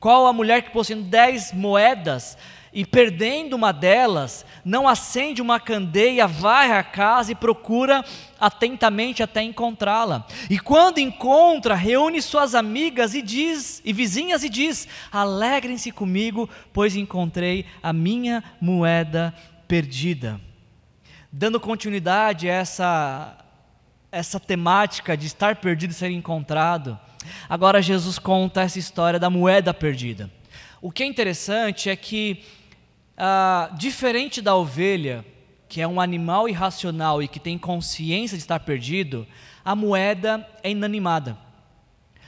[0.00, 2.36] qual a mulher que possuindo dez moedas
[2.72, 8.04] e perdendo uma delas, não acende uma candeia, vai à casa e procura
[8.38, 10.26] atentamente até encontrá-la.
[10.50, 16.94] E quando encontra, reúne suas amigas e diz, e vizinhas e diz: "Alegrem-se comigo, pois
[16.94, 19.34] encontrei a minha moeda
[19.66, 20.40] perdida".
[21.32, 23.44] Dando continuidade a essa
[24.10, 26.98] essa temática de estar perdido e ser encontrado,
[27.48, 30.30] agora Jesus conta essa história da moeda perdida.
[30.80, 32.44] O que é interessante é que
[33.16, 35.24] ah, diferente da ovelha,
[35.68, 39.26] que é um animal irracional e que tem consciência de estar perdido,
[39.64, 41.36] a moeda é inanimada.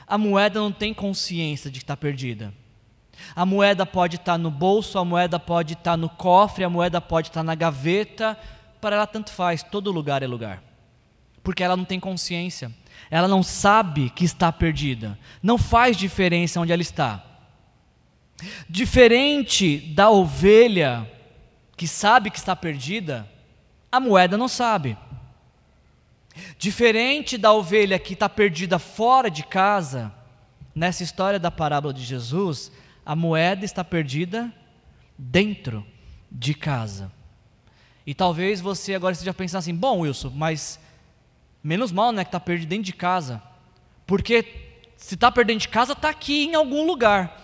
[0.06, 2.52] A moeda não tem consciência de estar perdida.
[3.36, 7.28] A moeda pode estar no bolso, a moeda pode estar no cofre, a moeda pode
[7.28, 8.36] estar na gaveta,
[8.80, 10.62] para ela tanto faz, todo lugar é lugar.
[11.42, 12.72] Porque ela não tem consciência,
[13.08, 17.24] ela não sabe que está perdida, não faz diferença onde ela está.
[18.68, 21.10] Diferente da ovelha
[21.76, 23.28] que sabe que está perdida,
[23.90, 24.96] a moeda não sabe.
[26.58, 30.12] Diferente da ovelha que está perdida fora de casa,
[30.74, 32.70] nessa história da parábola de Jesus,
[33.04, 34.52] a moeda está perdida
[35.18, 35.84] dentro
[36.30, 37.12] de casa.
[38.06, 40.78] E talvez você agora esteja pensando assim: bom, Wilson, mas
[41.62, 43.42] menos mal né, que está perdido dentro de casa,
[44.06, 44.44] porque
[44.96, 47.38] se está perdido de casa, está aqui em algum lugar.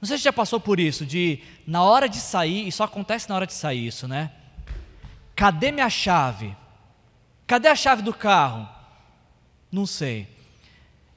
[0.00, 3.28] Não sei se já passou por isso, de na hora de sair, e só acontece
[3.28, 4.32] na hora de sair isso, né?
[5.36, 6.56] Cadê minha chave?
[7.46, 8.68] Cadê a chave do carro?
[9.70, 10.28] Não sei.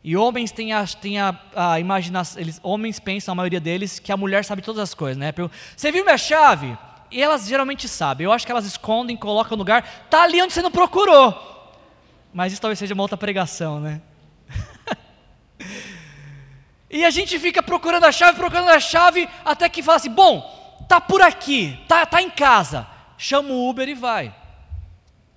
[0.03, 4.11] E homens têm a, têm a, a imaginação, eles, homens pensam, a maioria deles, que
[4.11, 5.33] a mulher sabe todas as coisas, né?
[5.75, 6.77] Você viu minha chave?
[7.09, 8.25] E elas geralmente sabem.
[8.25, 10.07] Eu acho que elas escondem, colocam no lugar.
[10.09, 11.54] Tá ali onde você não procurou.
[12.35, 14.01] Mas isso talvez seja uma outra pregação, né?
[16.87, 20.85] E a gente fica procurando a chave, procurando a chave, até que fala assim: bom,
[20.87, 22.87] tá por aqui, tá, tá em casa.
[23.17, 24.33] Chama o Uber e vai.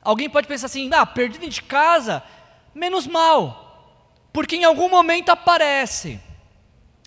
[0.02, 2.22] Alguém pode pensar assim: ah, perdido de casa,
[2.72, 6.20] menos mal, porque em algum momento aparece.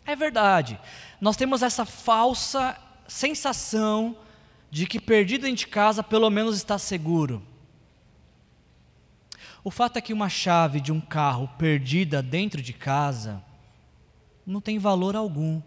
[0.06, 0.78] É verdade,
[1.22, 2.78] nós temos essa falsa
[3.08, 4.18] sensação
[4.70, 7.42] de que perdido dentro de casa pelo menos está seguro.
[9.64, 13.44] O fato é que uma chave de um carro perdida dentro de casa
[14.46, 15.62] não tem valor algum,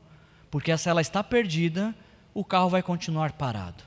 [0.50, 1.94] porque se ela está perdida,
[2.32, 3.84] o carro vai continuar parado.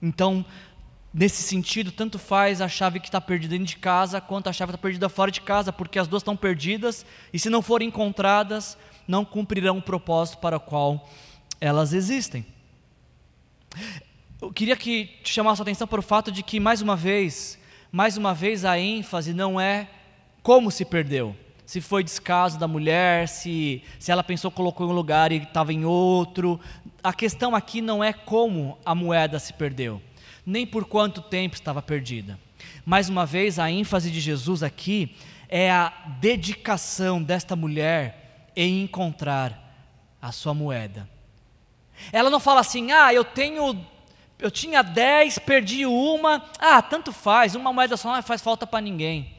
[0.00, 0.44] Então,
[1.12, 4.70] nesse sentido, tanto faz a chave que está perdida dentro de casa, quanto a chave
[4.70, 7.88] que está perdida fora de casa, porque as duas estão perdidas, e se não forem
[7.88, 11.08] encontradas, não cumprirão o propósito para o qual
[11.60, 12.46] elas existem.
[14.40, 17.58] Eu queria que te chamasse a atenção para o fato de que, mais uma vez,
[17.92, 19.88] mais uma vez a ênfase não é
[20.42, 24.94] como se perdeu, se foi descaso da mulher, se, se ela pensou colocou em um
[24.94, 26.58] lugar e estava em outro.
[27.02, 30.00] A questão aqui não é como a moeda se perdeu,
[30.44, 32.38] nem por quanto tempo estava perdida.
[32.84, 35.14] Mais uma vez, a ênfase de Jesus aqui
[35.48, 39.58] é a dedicação desta mulher em encontrar
[40.20, 41.08] a sua moeda.
[42.12, 43.84] Ela não fala assim, ah, eu tenho,
[44.40, 48.80] eu tinha dez, perdi uma, ah, tanto faz, uma moeda só não faz falta para
[48.80, 49.32] ninguém.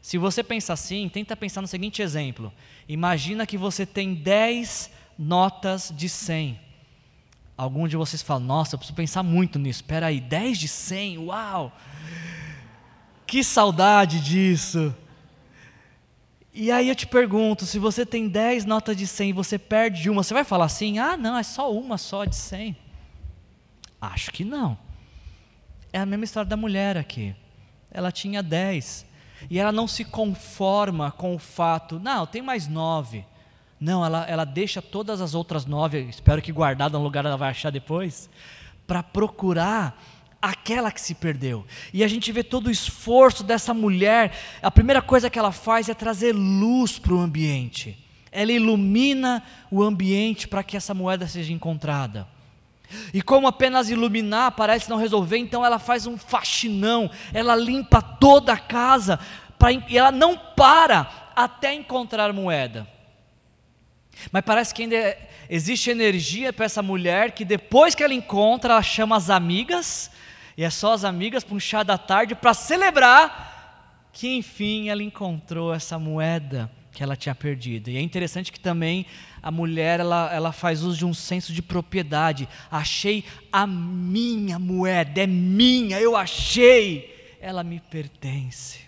[0.00, 2.52] Se você pensa assim, tenta pensar no seguinte exemplo:
[2.88, 6.60] imagina que você tem 10 notas de 100.
[7.56, 9.80] Algum de vocês fala: Nossa, eu preciso pensar muito nisso.
[9.80, 11.18] Espera aí, 10 de 100?
[11.18, 11.72] Uau!
[13.26, 14.94] Que saudade disso!
[16.54, 20.08] E aí eu te pergunto, se você tem 10 notas de 100 e você perde
[20.08, 22.85] uma, você vai falar assim: "Ah, não, é só uma só de 100"?
[24.12, 24.78] Acho que não.
[25.92, 27.34] É a mesma história da mulher aqui.
[27.90, 29.06] Ela tinha 10
[29.50, 33.24] e ela não se conforma com o fato, não, tem mais nove.
[33.78, 37.50] Não, ela, ela deixa todas as outras nove, espero que guardada no lugar ela vai
[37.50, 38.30] achar depois,
[38.86, 40.02] para procurar
[40.40, 41.66] aquela que se perdeu.
[41.92, 44.32] E a gente vê todo o esforço dessa mulher.
[44.62, 47.98] A primeira coisa que ela faz é trazer luz para o ambiente.
[48.32, 52.26] Ela ilumina o ambiente para que essa moeda seja encontrada.
[53.12, 58.52] E como apenas iluminar parece não resolver, então ela faz um faxinão, ela limpa toda
[58.52, 59.18] a casa,
[59.58, 62.86] pra, e ela não para até encontrar moeda.
[64.32, 65.16] Mas parece que ainda
[65.48, 70.10] existe energia para essa mulher que depois que ela encontra, ela chama as amigas,
[70.56, 75.02] e é só as amigas para um chá da tarde para celebrar que enfim ela
[75.02, 77.90] encontrou essa moeda que ela tinha perdido.
[77.90, 79.04] E é interessante que também
[79.42, 82.48] a mulher ela, ela faz uso de um senso de propriedade.
[82.70, 83.22] Achei
[83.52, 88.78] a minha moeda, é minha, eu achei, ela me pertence.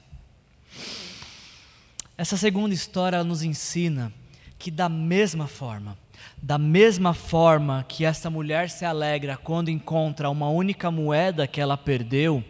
[2.16, 4.10] Essa segunda história nos ensina
[4.58, 5.94] que da mesma forma,
[6.42, 11.76] da mesma forma que esta mulher se alegra quando encontra uma única moeda que ela
[11.76, 12.42] perdeu,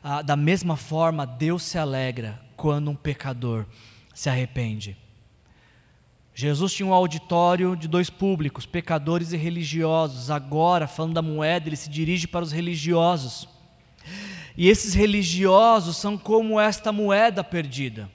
[0.00, 3.66] ah, da mesma forma Deus se alegra quando um pecador
[4.14, 4.96] se arrepende.
[6.34, 10.30] Jesus tinha um auditório de dois públicos, pecadores e religiosos.
[10.30, 13.48] Agora, falando da moeda, ele se dirige para os religiosos.
[14.56, 18.10] E esses religiosos são como esta moeda perdida.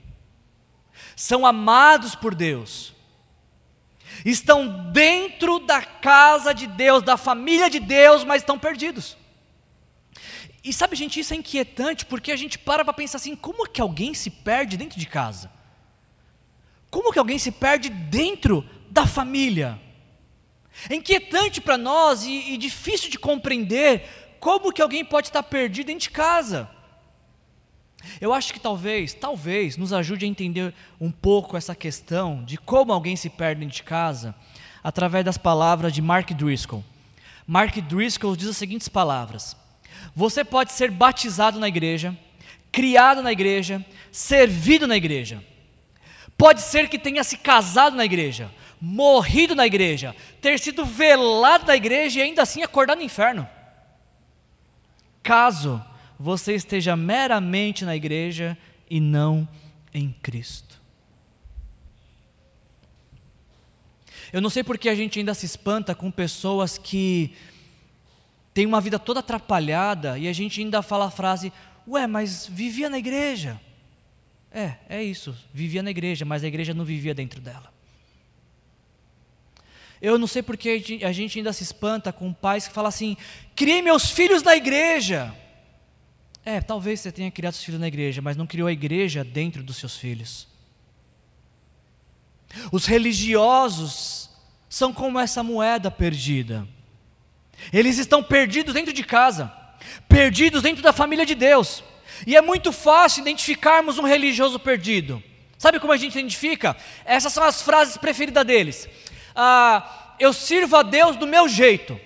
[1.15, 2.93] São amados por Deus.
[4.25, 9.17] Estão dentro da casa de Deus, da família de Deus, mas estão perdidos.
[10.61, 13.79] E sabe, gente, isso é inquietante porque a gente para para pensar assim: como que
[13.79, 15.49] alguém se perde dentro de casa?
[16.89, 19.79] Como que alguém se perde dentro da família?
[20.89, 24.03] É inquietante para nós e, e, difícil de compreender
[24.39, 26.69] como que alguém pode estar perdido dentro de casa.
[28.21, 32.93] Eu acho que talvez, talvez, nos ajude a entender um pouco essa questão de como
[32.93, 34.33] alguém se perde dentro de casa,
[34.81, 36.83] através das palavras de Mark Driscoll.
[37.45, 39.55] Mark Driscoll diz as seguintes palavras:
[40.15, 42.17] Você pode ser batizado na igreja,
[42.71, 45.43] criado na igreja, servido na igreja.
[46.39, 51.75] Pode ser que tenha se casado na igreja, morrido na igreja, ter sido velado na
[51.75, 53.45] igreja e ainda assim acordar no inferno.
[55.21, 55.83] Caso
[56.17, 58.57] você esteja meramente na igreja
[58.89, 59.45] e não
[59.93, 60.79] em Cristo.
[64.31, 67.35] Eu não sei porque a gente ainda se espanta com pessoas que
[68.53, 71.51] têm uma vida toda atrapalhada e a gente ainda fala a frase:
[71.85, 73.59] Ué, mas vivia na igreja.
[74.51, 75.35] É, é isso.
[75.53, 77.71] Vivia na igreja, mas a igreja não vivia dentro dela.
[80.01, 83.17] Eu não sei porque a gente ainda se espanta com pais que falam assim:
[83.55, 85.33] criei meus filhos na igreja.
[86.45, 89.61] É, talvez você tenha criado seus filhos na igreja, mas não criou a igreja dentro
[89.61, 90.47] dos seus filhos.
[92.71, 94.29] Os religiosos
[94.69, 96.67] são como essa moeda perdida.
[97.73, 99.51] Eles estão perdidos dentro de casa,
[100.07, 101.83] perdidos dentro da família de Deus.
[102.25, 105.23] E é muito fácil identificarmos um religioso perdido.
[105.57, 106.75] Sabe como a gente identifica?
[107.05, 108.87] Essas são as frases preferidas deles.
[109.35, 111.99] Ah, eu sirvo a Deus do meu jeito.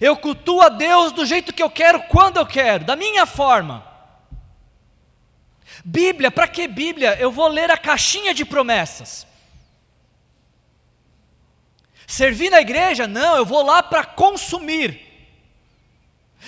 [0.00, 3.84] Eu cultuo a Deus do jeito que eu quero, quando eu quero, da minha forma.
[5.84, 7.16] Bíblia, para que Bíblia?
[7.18, 9.26] Eu vou ler a caixinha de promessas.
[12.06, 13.08] Servir na igreja?
[13.08, 15.11] Não, eu vou lá para consumir.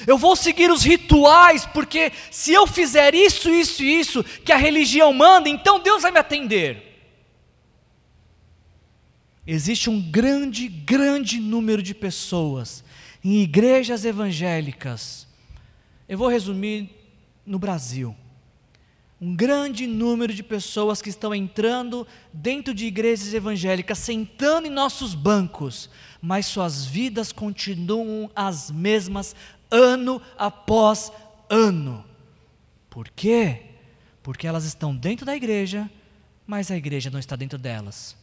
[0.07, 4.57] Eu vou seguir os rituais, porque se eu fizer isso, isso e isso que a
[4.57, 6.95] religião manda, então Deus vai me atender.
[9.47, 12.82] Existe um grande, grande número de pessoas
[13.22, 15.26] em igrejas evangélicas.
[16.09, 16.90] Eu vou resumir
[17.47, 18.16] no Brasil.
[19.20, 25.14] Um grande número de pessoas que estão entrando dentro de igrejas evangélicas, sentando em nossos
[25.14, 25.88] bancos,
[26.20, 29.34] mas suas vidas continuam as mesmas
[29.74, 31.12] ano após
[31.50, 32.04] ano.
[32.88, 33.62] Por quê?
[34.22, 35.90] Porque elas estão dentro da igreja,
[36.46, 38.16] mas a igreja não está dentro delas.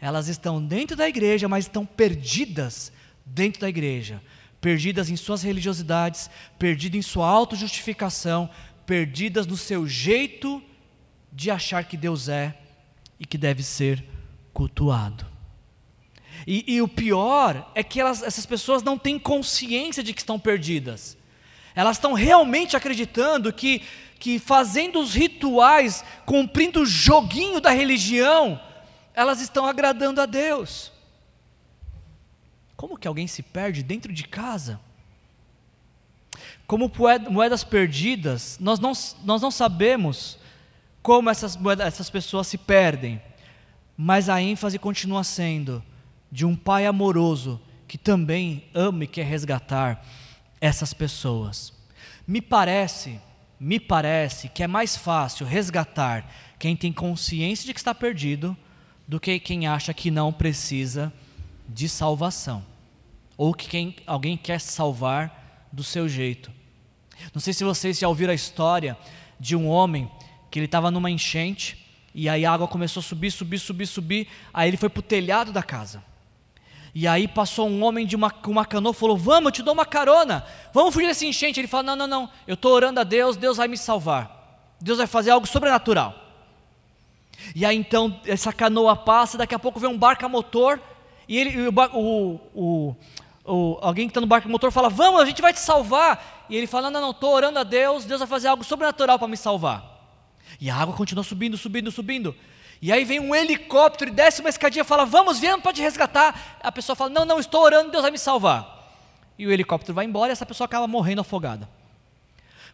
[0.00, 2.90] Elas estão dentro da igreja, mas estão perdidas
[3.24, 4.22] dentro da igreja.
[4.60, 8.48] Perdidas em suas religiosidades, perdidas em sua autojustificação,
[8.86, 10.62] perdidas no seu jeito
[11.30, 12.56] de achar que Deus é
[13.20, 14.02] e que deve ser
[14.52, 15.33] cultuado.
[16.46, 20.38] E, e o pior é que elas, essas pessoas não têm consciência de que estão
[20.38, 21.16] perdidas.
[21.74, 23.82] Elas estão realmente acreditando que,
[24.18, 28.60] que fazendo os rituais, cumprindo o joguinho da religião,
[29.14, 30.92] elas estão agradando a Deus.
[32.76, 34.78] Como que alguém se perde dentro de casa?
[36.66, 36.90] Como
[37.30, 38.92] moedas perdidas, nós não,
[39.24, 40.38] nós não sabemos
[41.02, 43.20] como essas, moedas, essas pessoas se perdem,
[43.96, 45.82] mas a ênfase continua sendo
[46.34, 50.04] de um pai amoroso que também ama e quer resgatar
[50.60, 51.72] essas pessoas.
[52.26, 53.20] Me parece,
[53.60, 56.28] me parece que é mais fácil resgatar
[56.58, 58.56] quem tem consciência de que está perdido
[59.06, 61.12] do que quem acha que não precisa
[61.68, 62.66] de salvação
[63.36, 66.50] ou que quem, alguém quer salvar do seu jeito.
[67.32, 68.98] Não sei se vocês já ouviram a história
[69.38, 70.10] de um homem
[70.50, 74.28] que ele estava numa enchente e aí a água começou a subir, subir, subir, subir,
[74.52, 76.02] aí ele foi para o telhado da casa.
[76.94, 79.74] E aí passou um homem de uma, uma canoa e falou: Vamos, eu te dou
[79.74, 81.58] uma carona, vamos fugir desse enchente.
[81.58, 84.98] Ele falou: Não, não, não, eu estou orando a Deus, Deus vai me salvar, Deus
[84.98, 86.14] vai fazer algo sobrenatural.
[87.54, 90.80] E aí então essa canoa passa, daqui a pouco vem um barco a motor,
[91.28, 92.96] e ele, o, o,
[93.44, 96.46] o alguém que está no barco a motor fala: Vamos, a gente vai te salvar.
[96.48, 99.26] E ele fala: Não, não, estou orando a Deus, Deus vai fazer algo sobrenatural para
[99.26, 99.94] me salvar.
[100.60, 102.36] E a água continua subindo, subindo, subindo.
[102.80, 105.80] E aí vem um helicóptero e desce uma escadinha e fala: Vamos, viemos para te
[105.80, 106.58] resgatar.
[106.62, 108.74] A pessoa fala: Não, não, estou orando, Deus vai me salvar.
[109.38, 111.68] E o helicóptero vai embora e essa pessoa acaba morrendo afogada.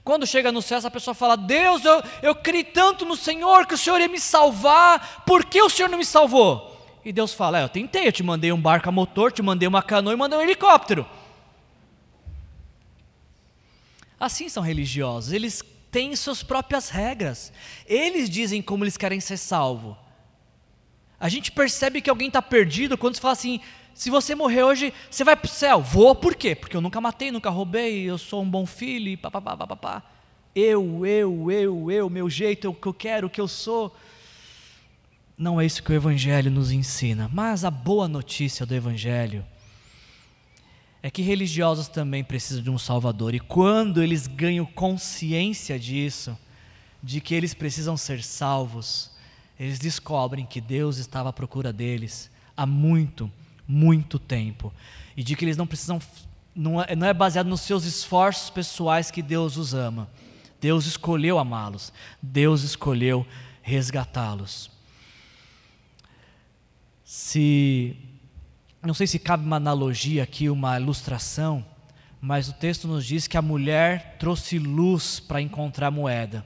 [0.03, 3.75] Quando chega no céu, essa pessoa fala: Deus, eu, eu criei tanto no Senhor que
[3.75, 6.71] o Senhor ia me salvar, por que o Senhor não me salvou?
[7.05, 9.69] E Deus fala: é, Eu tentei, eu te mandei um barco a motor, te mandei
[9.69, 11.07] uma canoa e mandei um helicóptero.
[14.19, 17.53] Assim são religiosos, eles têm suas próprias regras.
[17.87, 19.97] Eles dizem como eles querem ser salvos.
[21.19, 23.61] A gente percebe que alguém está perdido quando se fala assim:
[23.93, 25.83] se você morrer hoje, você vai para o céu.
[25.83, 26.55] Vou por quê?
[26.55, 30.03] Porque eu nunca matei, nunca roubei, eu sou um bom filho, e papapá, papapá.
[30.55, 33.95] Eu, eu, eu, eu, meu jeito, o que eu quero, o que eu sou.
[35.37, 37.31] Não é isso que o Evangelho nos ensina.
[37.33, 39.45] Mas a boa notícia do Evangelho
[41.03, 46.37] é que religiosos também precisam de um Salvador, e quando eles ganham consciência disso,
[47.03, 49.11] de que eles precisam ser salvos,
[49.59, 53.31] eles descobrem que Deus estava à procura deles há muito,
[53.67, 54.73] muito tempo,
[55.17, 56.01] e de que eles não precisam,
[56.55, 60.11] não é, não é baseado nos seus esforços pessoais que Deus os ama,
[60.61, 61.91] Deus escolheu amá-los,
[62.21, 63.27] Deus escolheu
[63.63, 64.71] resgatá-los.
[67.03, 67.97] Se
[68.83, 71.65] não sei se cabe uma analogia aqui, uma ilustração,
[72.21, 76.45] mas o texto nos diz que a mulher trouxe luz para encontrar moeda.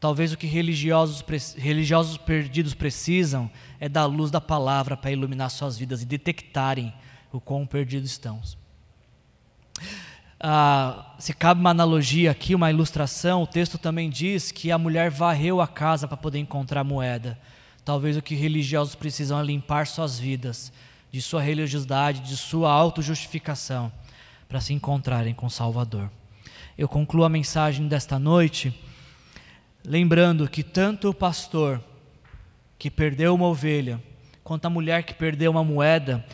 [0.00, 1.24] Talvez o que religiosos,
[1.56, 3.50] religiosos perdidos precisam
[3.80, 6.92] é da luz da palavra para iluminar suas vidas e detectarem
[7.32, 8.40] o quão perdidos estão.
[10.40, 15.10] Ah, se cabe uma analogia aqui, uma ilustração, o texto também diz que a mulher
[15.10, 17.38] varreu a casa para poder encontrar moeda.
[17.84, 20.72] Talvez o que religiosos precisam é limpar suas vidas
[21.10, 23.92] de sua religiosidade, de sua autojustificação,
[24.48, 26.10] para se encontrarem com o Salvador.
[26.76, 28.72] Eu concluo a mensagem desta noite
[29.84, 31.82] lembrando que tanto o pastor
[32.78, 34.02] que perdeu uma ovelha,
[34.44, 36.24] quanto a mulher que perdeu uma moeda,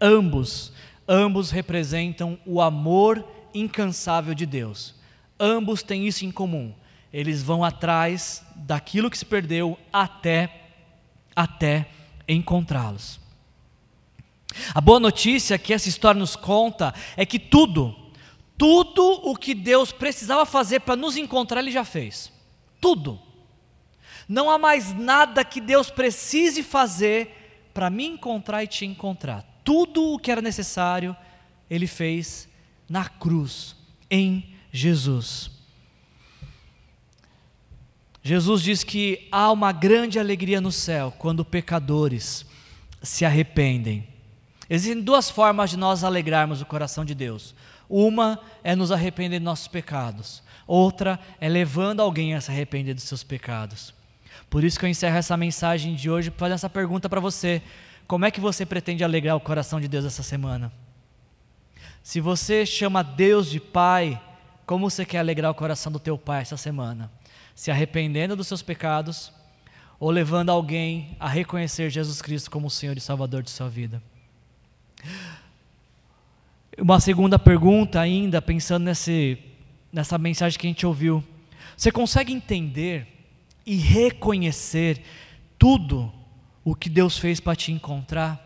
[0.00, 0.72] ambos,
[1.06, 4.94] ambos representam o amor incansável de Deus.
[5.38, 6.72] Ambos têm isso em comum.
[7.12, 10.56] Eles vão atrás daquilo que se perdeu até
[11.34, 11.88] até
[12.28, 13.20] encontrá-los.
[14.74, 17.94] A boa notícia que essa história nos conta é que tudo,
[18.58, 22.32] tudo o que Deus precisava fazer para nos encontrar, Ele já fez.
[22.80, 23.20] Tudo.
[24.28, 29.44] Não há mais nada que Deus precise fazer para me encontrar e te encontrar.
[29.64, 31.16] Tudo o que era necessário,
[31.68, 32.48] Ele fez
[32.88, 33.76] na cruz,
[34.10, 35.50] em Jesus.
[38.22, 42.44] Jesus diz que há uma grande alegria no céu quando pecadores
[43.02, 44.09] se arrependem.
[44.72, 47.56] Existem duas formas de nós alegrarmos o coração de Deus.
[47.88, 53.02] Uma é nos arrepender de nossos pecados, outra é levando alguém a se arrepender dos
[53.02, 53.92] seus pecados.
[54.48, 57.60] Por isso que eu encerro essa mensagem de hoje fazendo essa pergunta para você:
[58.06, 60.72] como é que você pretende alegrar o coração de Deus essa semana?
[62.00, 64.22] Se você chama Deus de Pai,
[64.64, 67.10] como você quer alegrar o coração do teu pai essa semana?
[67.56, 69.32] Se arrependendo dos seus pecados
[69.98, 74.00] ou levando alguém a reconhecer Jesus Cristo como o Senhor e Salvador de sua vida?
[76.78, 79.38] Uma segunda pergunta ainda, pensando nesse,
[79.92, 81.22] nessa mensagem que a gente ouviu.
[81.76, 83.06] Você consegue entender
[83.66, 85.02] e reconhecer
[85.58, 86.12] tudo
[86.64, 88.38] o que Deus fez para te encontrar?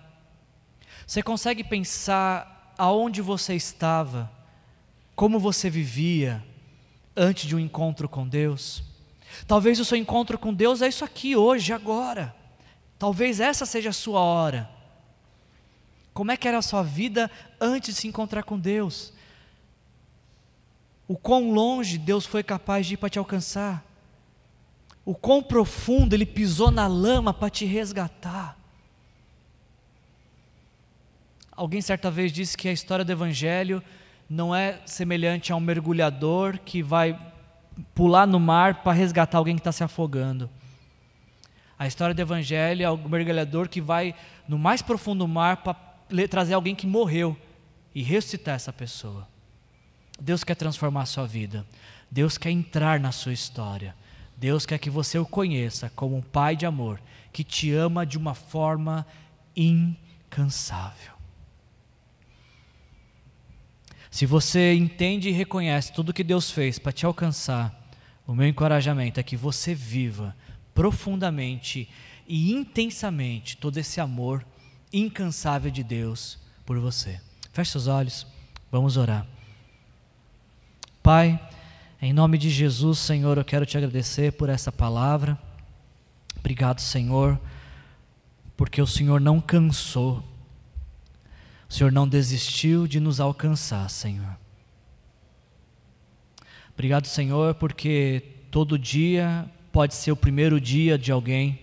[1.06, 4.30] Você consegue pensar aonde você estava,
[5.14, 6.42] como você vivia
[7.16, 8.82] antes de um encontro com Deus?
[9.46, 12.34] Talvez o seu encontro com Deus é isso aqui, hoje, agora.
[12.98, 14.73] Talvez essa seja a sua hora.
[16.14, 17.28] Como é que era a sua vida
[17.60, 19.12] antes de se encontrar com Deus?
[21.08, 23.84] O quão longe Deus foi capaz de ir para te alcançar?
[25.04, 28.56] O quão profundo Ele pisou na lama para te resgatar?
[31.50, 33.82] Alguém certa vez disse que a história do Evangelho
[34.30, 37.18] não é semelhante a um mergulhador que vai
[37.92, 40.48] pular no mar para resgatar alguém que está se afogando.
[41.76, 44.14] A história do Evangelho é o mergulhador que vai
[44.48, 45.93] no mais profundo mar para
[46.28, 47.36] trazer alguém que morreu
[47.94, 49.28] e ressuscitar essa pessoa.
[50.20, 51.66] Deus quer transformar a sua vida.
[52.10, 53.94] Deus quer entrar na sua história.
[54.36, 57.00] Deus quer que você o conheça como um pai de amor
[57.32, 59.06] que te ama de uma forma
[59.56, 61.14] incansável.
[64.10, 67.90] Se você entende e reconhece tudo que Deus fez para te alcançar,
[68.24, 70.36] o meu encorajamento é que você viva
[70.72, 71.88] profundamente
[72.26, 74.46] e intensamente todo esse amor
[74.98, 77.20] incansável de Deus por você.
[77.52, 78.26] Feche seus olhos,
[78.70, 79.26] vamos orar.
[81.02, 81.40] Pai,
[82.00, 85.38] em nome de Jesus, Senhor, eu quero te agradecer por essa palavra.
[86.38, 87.38] Obrigado, Senhor,
[88.56, 90.24] porque o Senhor não cansou
[91.68, 94.38] o Senhor não desistiu de nos alcançar, Senhor.
[96.72, 101.58] Obrigado, Senhor, porque todo dia pode ser o primeiro dia de alguém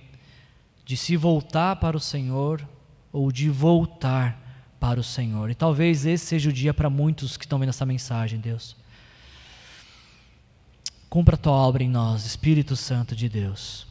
[0.83, 2.67] de se voltar para o Senhor
[3.11, 4.39] ou de voltar
[4.79, 5.49] para o Senhor.
[5.49, 8.75] E talvez esse seja o dia para muitos que estão vendo essa mensagem, Deus.
[11.09, 13.85] Cumpra a tua obra em nós, Espírito Santo de Deus.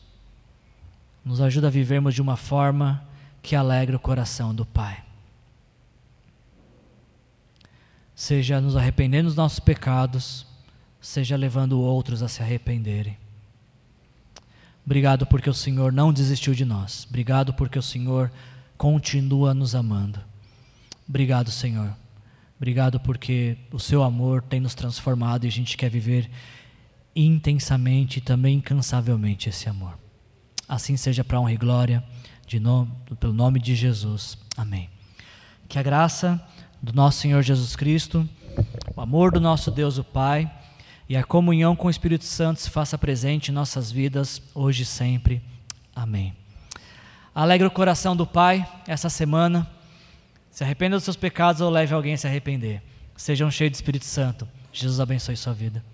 [1.24, 3.06] Nos ajuda a vivermos de uma forma
[3.42, 5.04] que alegra o coração do Pai
[8.20, 10.44] seja nos arrependendo dos nossos pecados,
[11.00, 13.16] seja levando outros a se arrependerem.
[14.84, 17.06] Obrigado porque o Senhor não desistiu de nós.
[17.08, 18.30] Obrigado porque o Senhor
[18.80, 20.18] continua nos amando.
[21.06, 21.94] Obrigado, Senhor.
[22.56, 26.30] Obrigado porque o seu amor tem nos transformado e a gente quer viver
[27.14, 29.98] intensamente e também incansavelmente esse amor.
[30.66, 32.02] Assim seja para honra e glória,
[32.46, 34.38] de nome, pelo nome de Jesus.
[34.56, 34.88] Amém.
[35.68, 36.42] Que a graça
[36.80, 38.26] do nosso Senhor Jesus Cristo,
[38.96, 40.50] o amor do nosso Deus o Pai
[41.06, 44.86] e a comunhão com o Espírito Santo se faça presente em nossas vidas, hoje e
[44.86, 45.42] sempre.
[45.94, 46.39] Amém.
[47.34, 49.68] Alegre o coração do Pai essa semana.
[50.50, 52.82] Se arrependa dos seus pecados ou leve alguém a se arrepender.
[53.16, 54.48] Sejam cheios do Espírito Santo.
[54.72, 55.84] Jesus abençoe sua vida.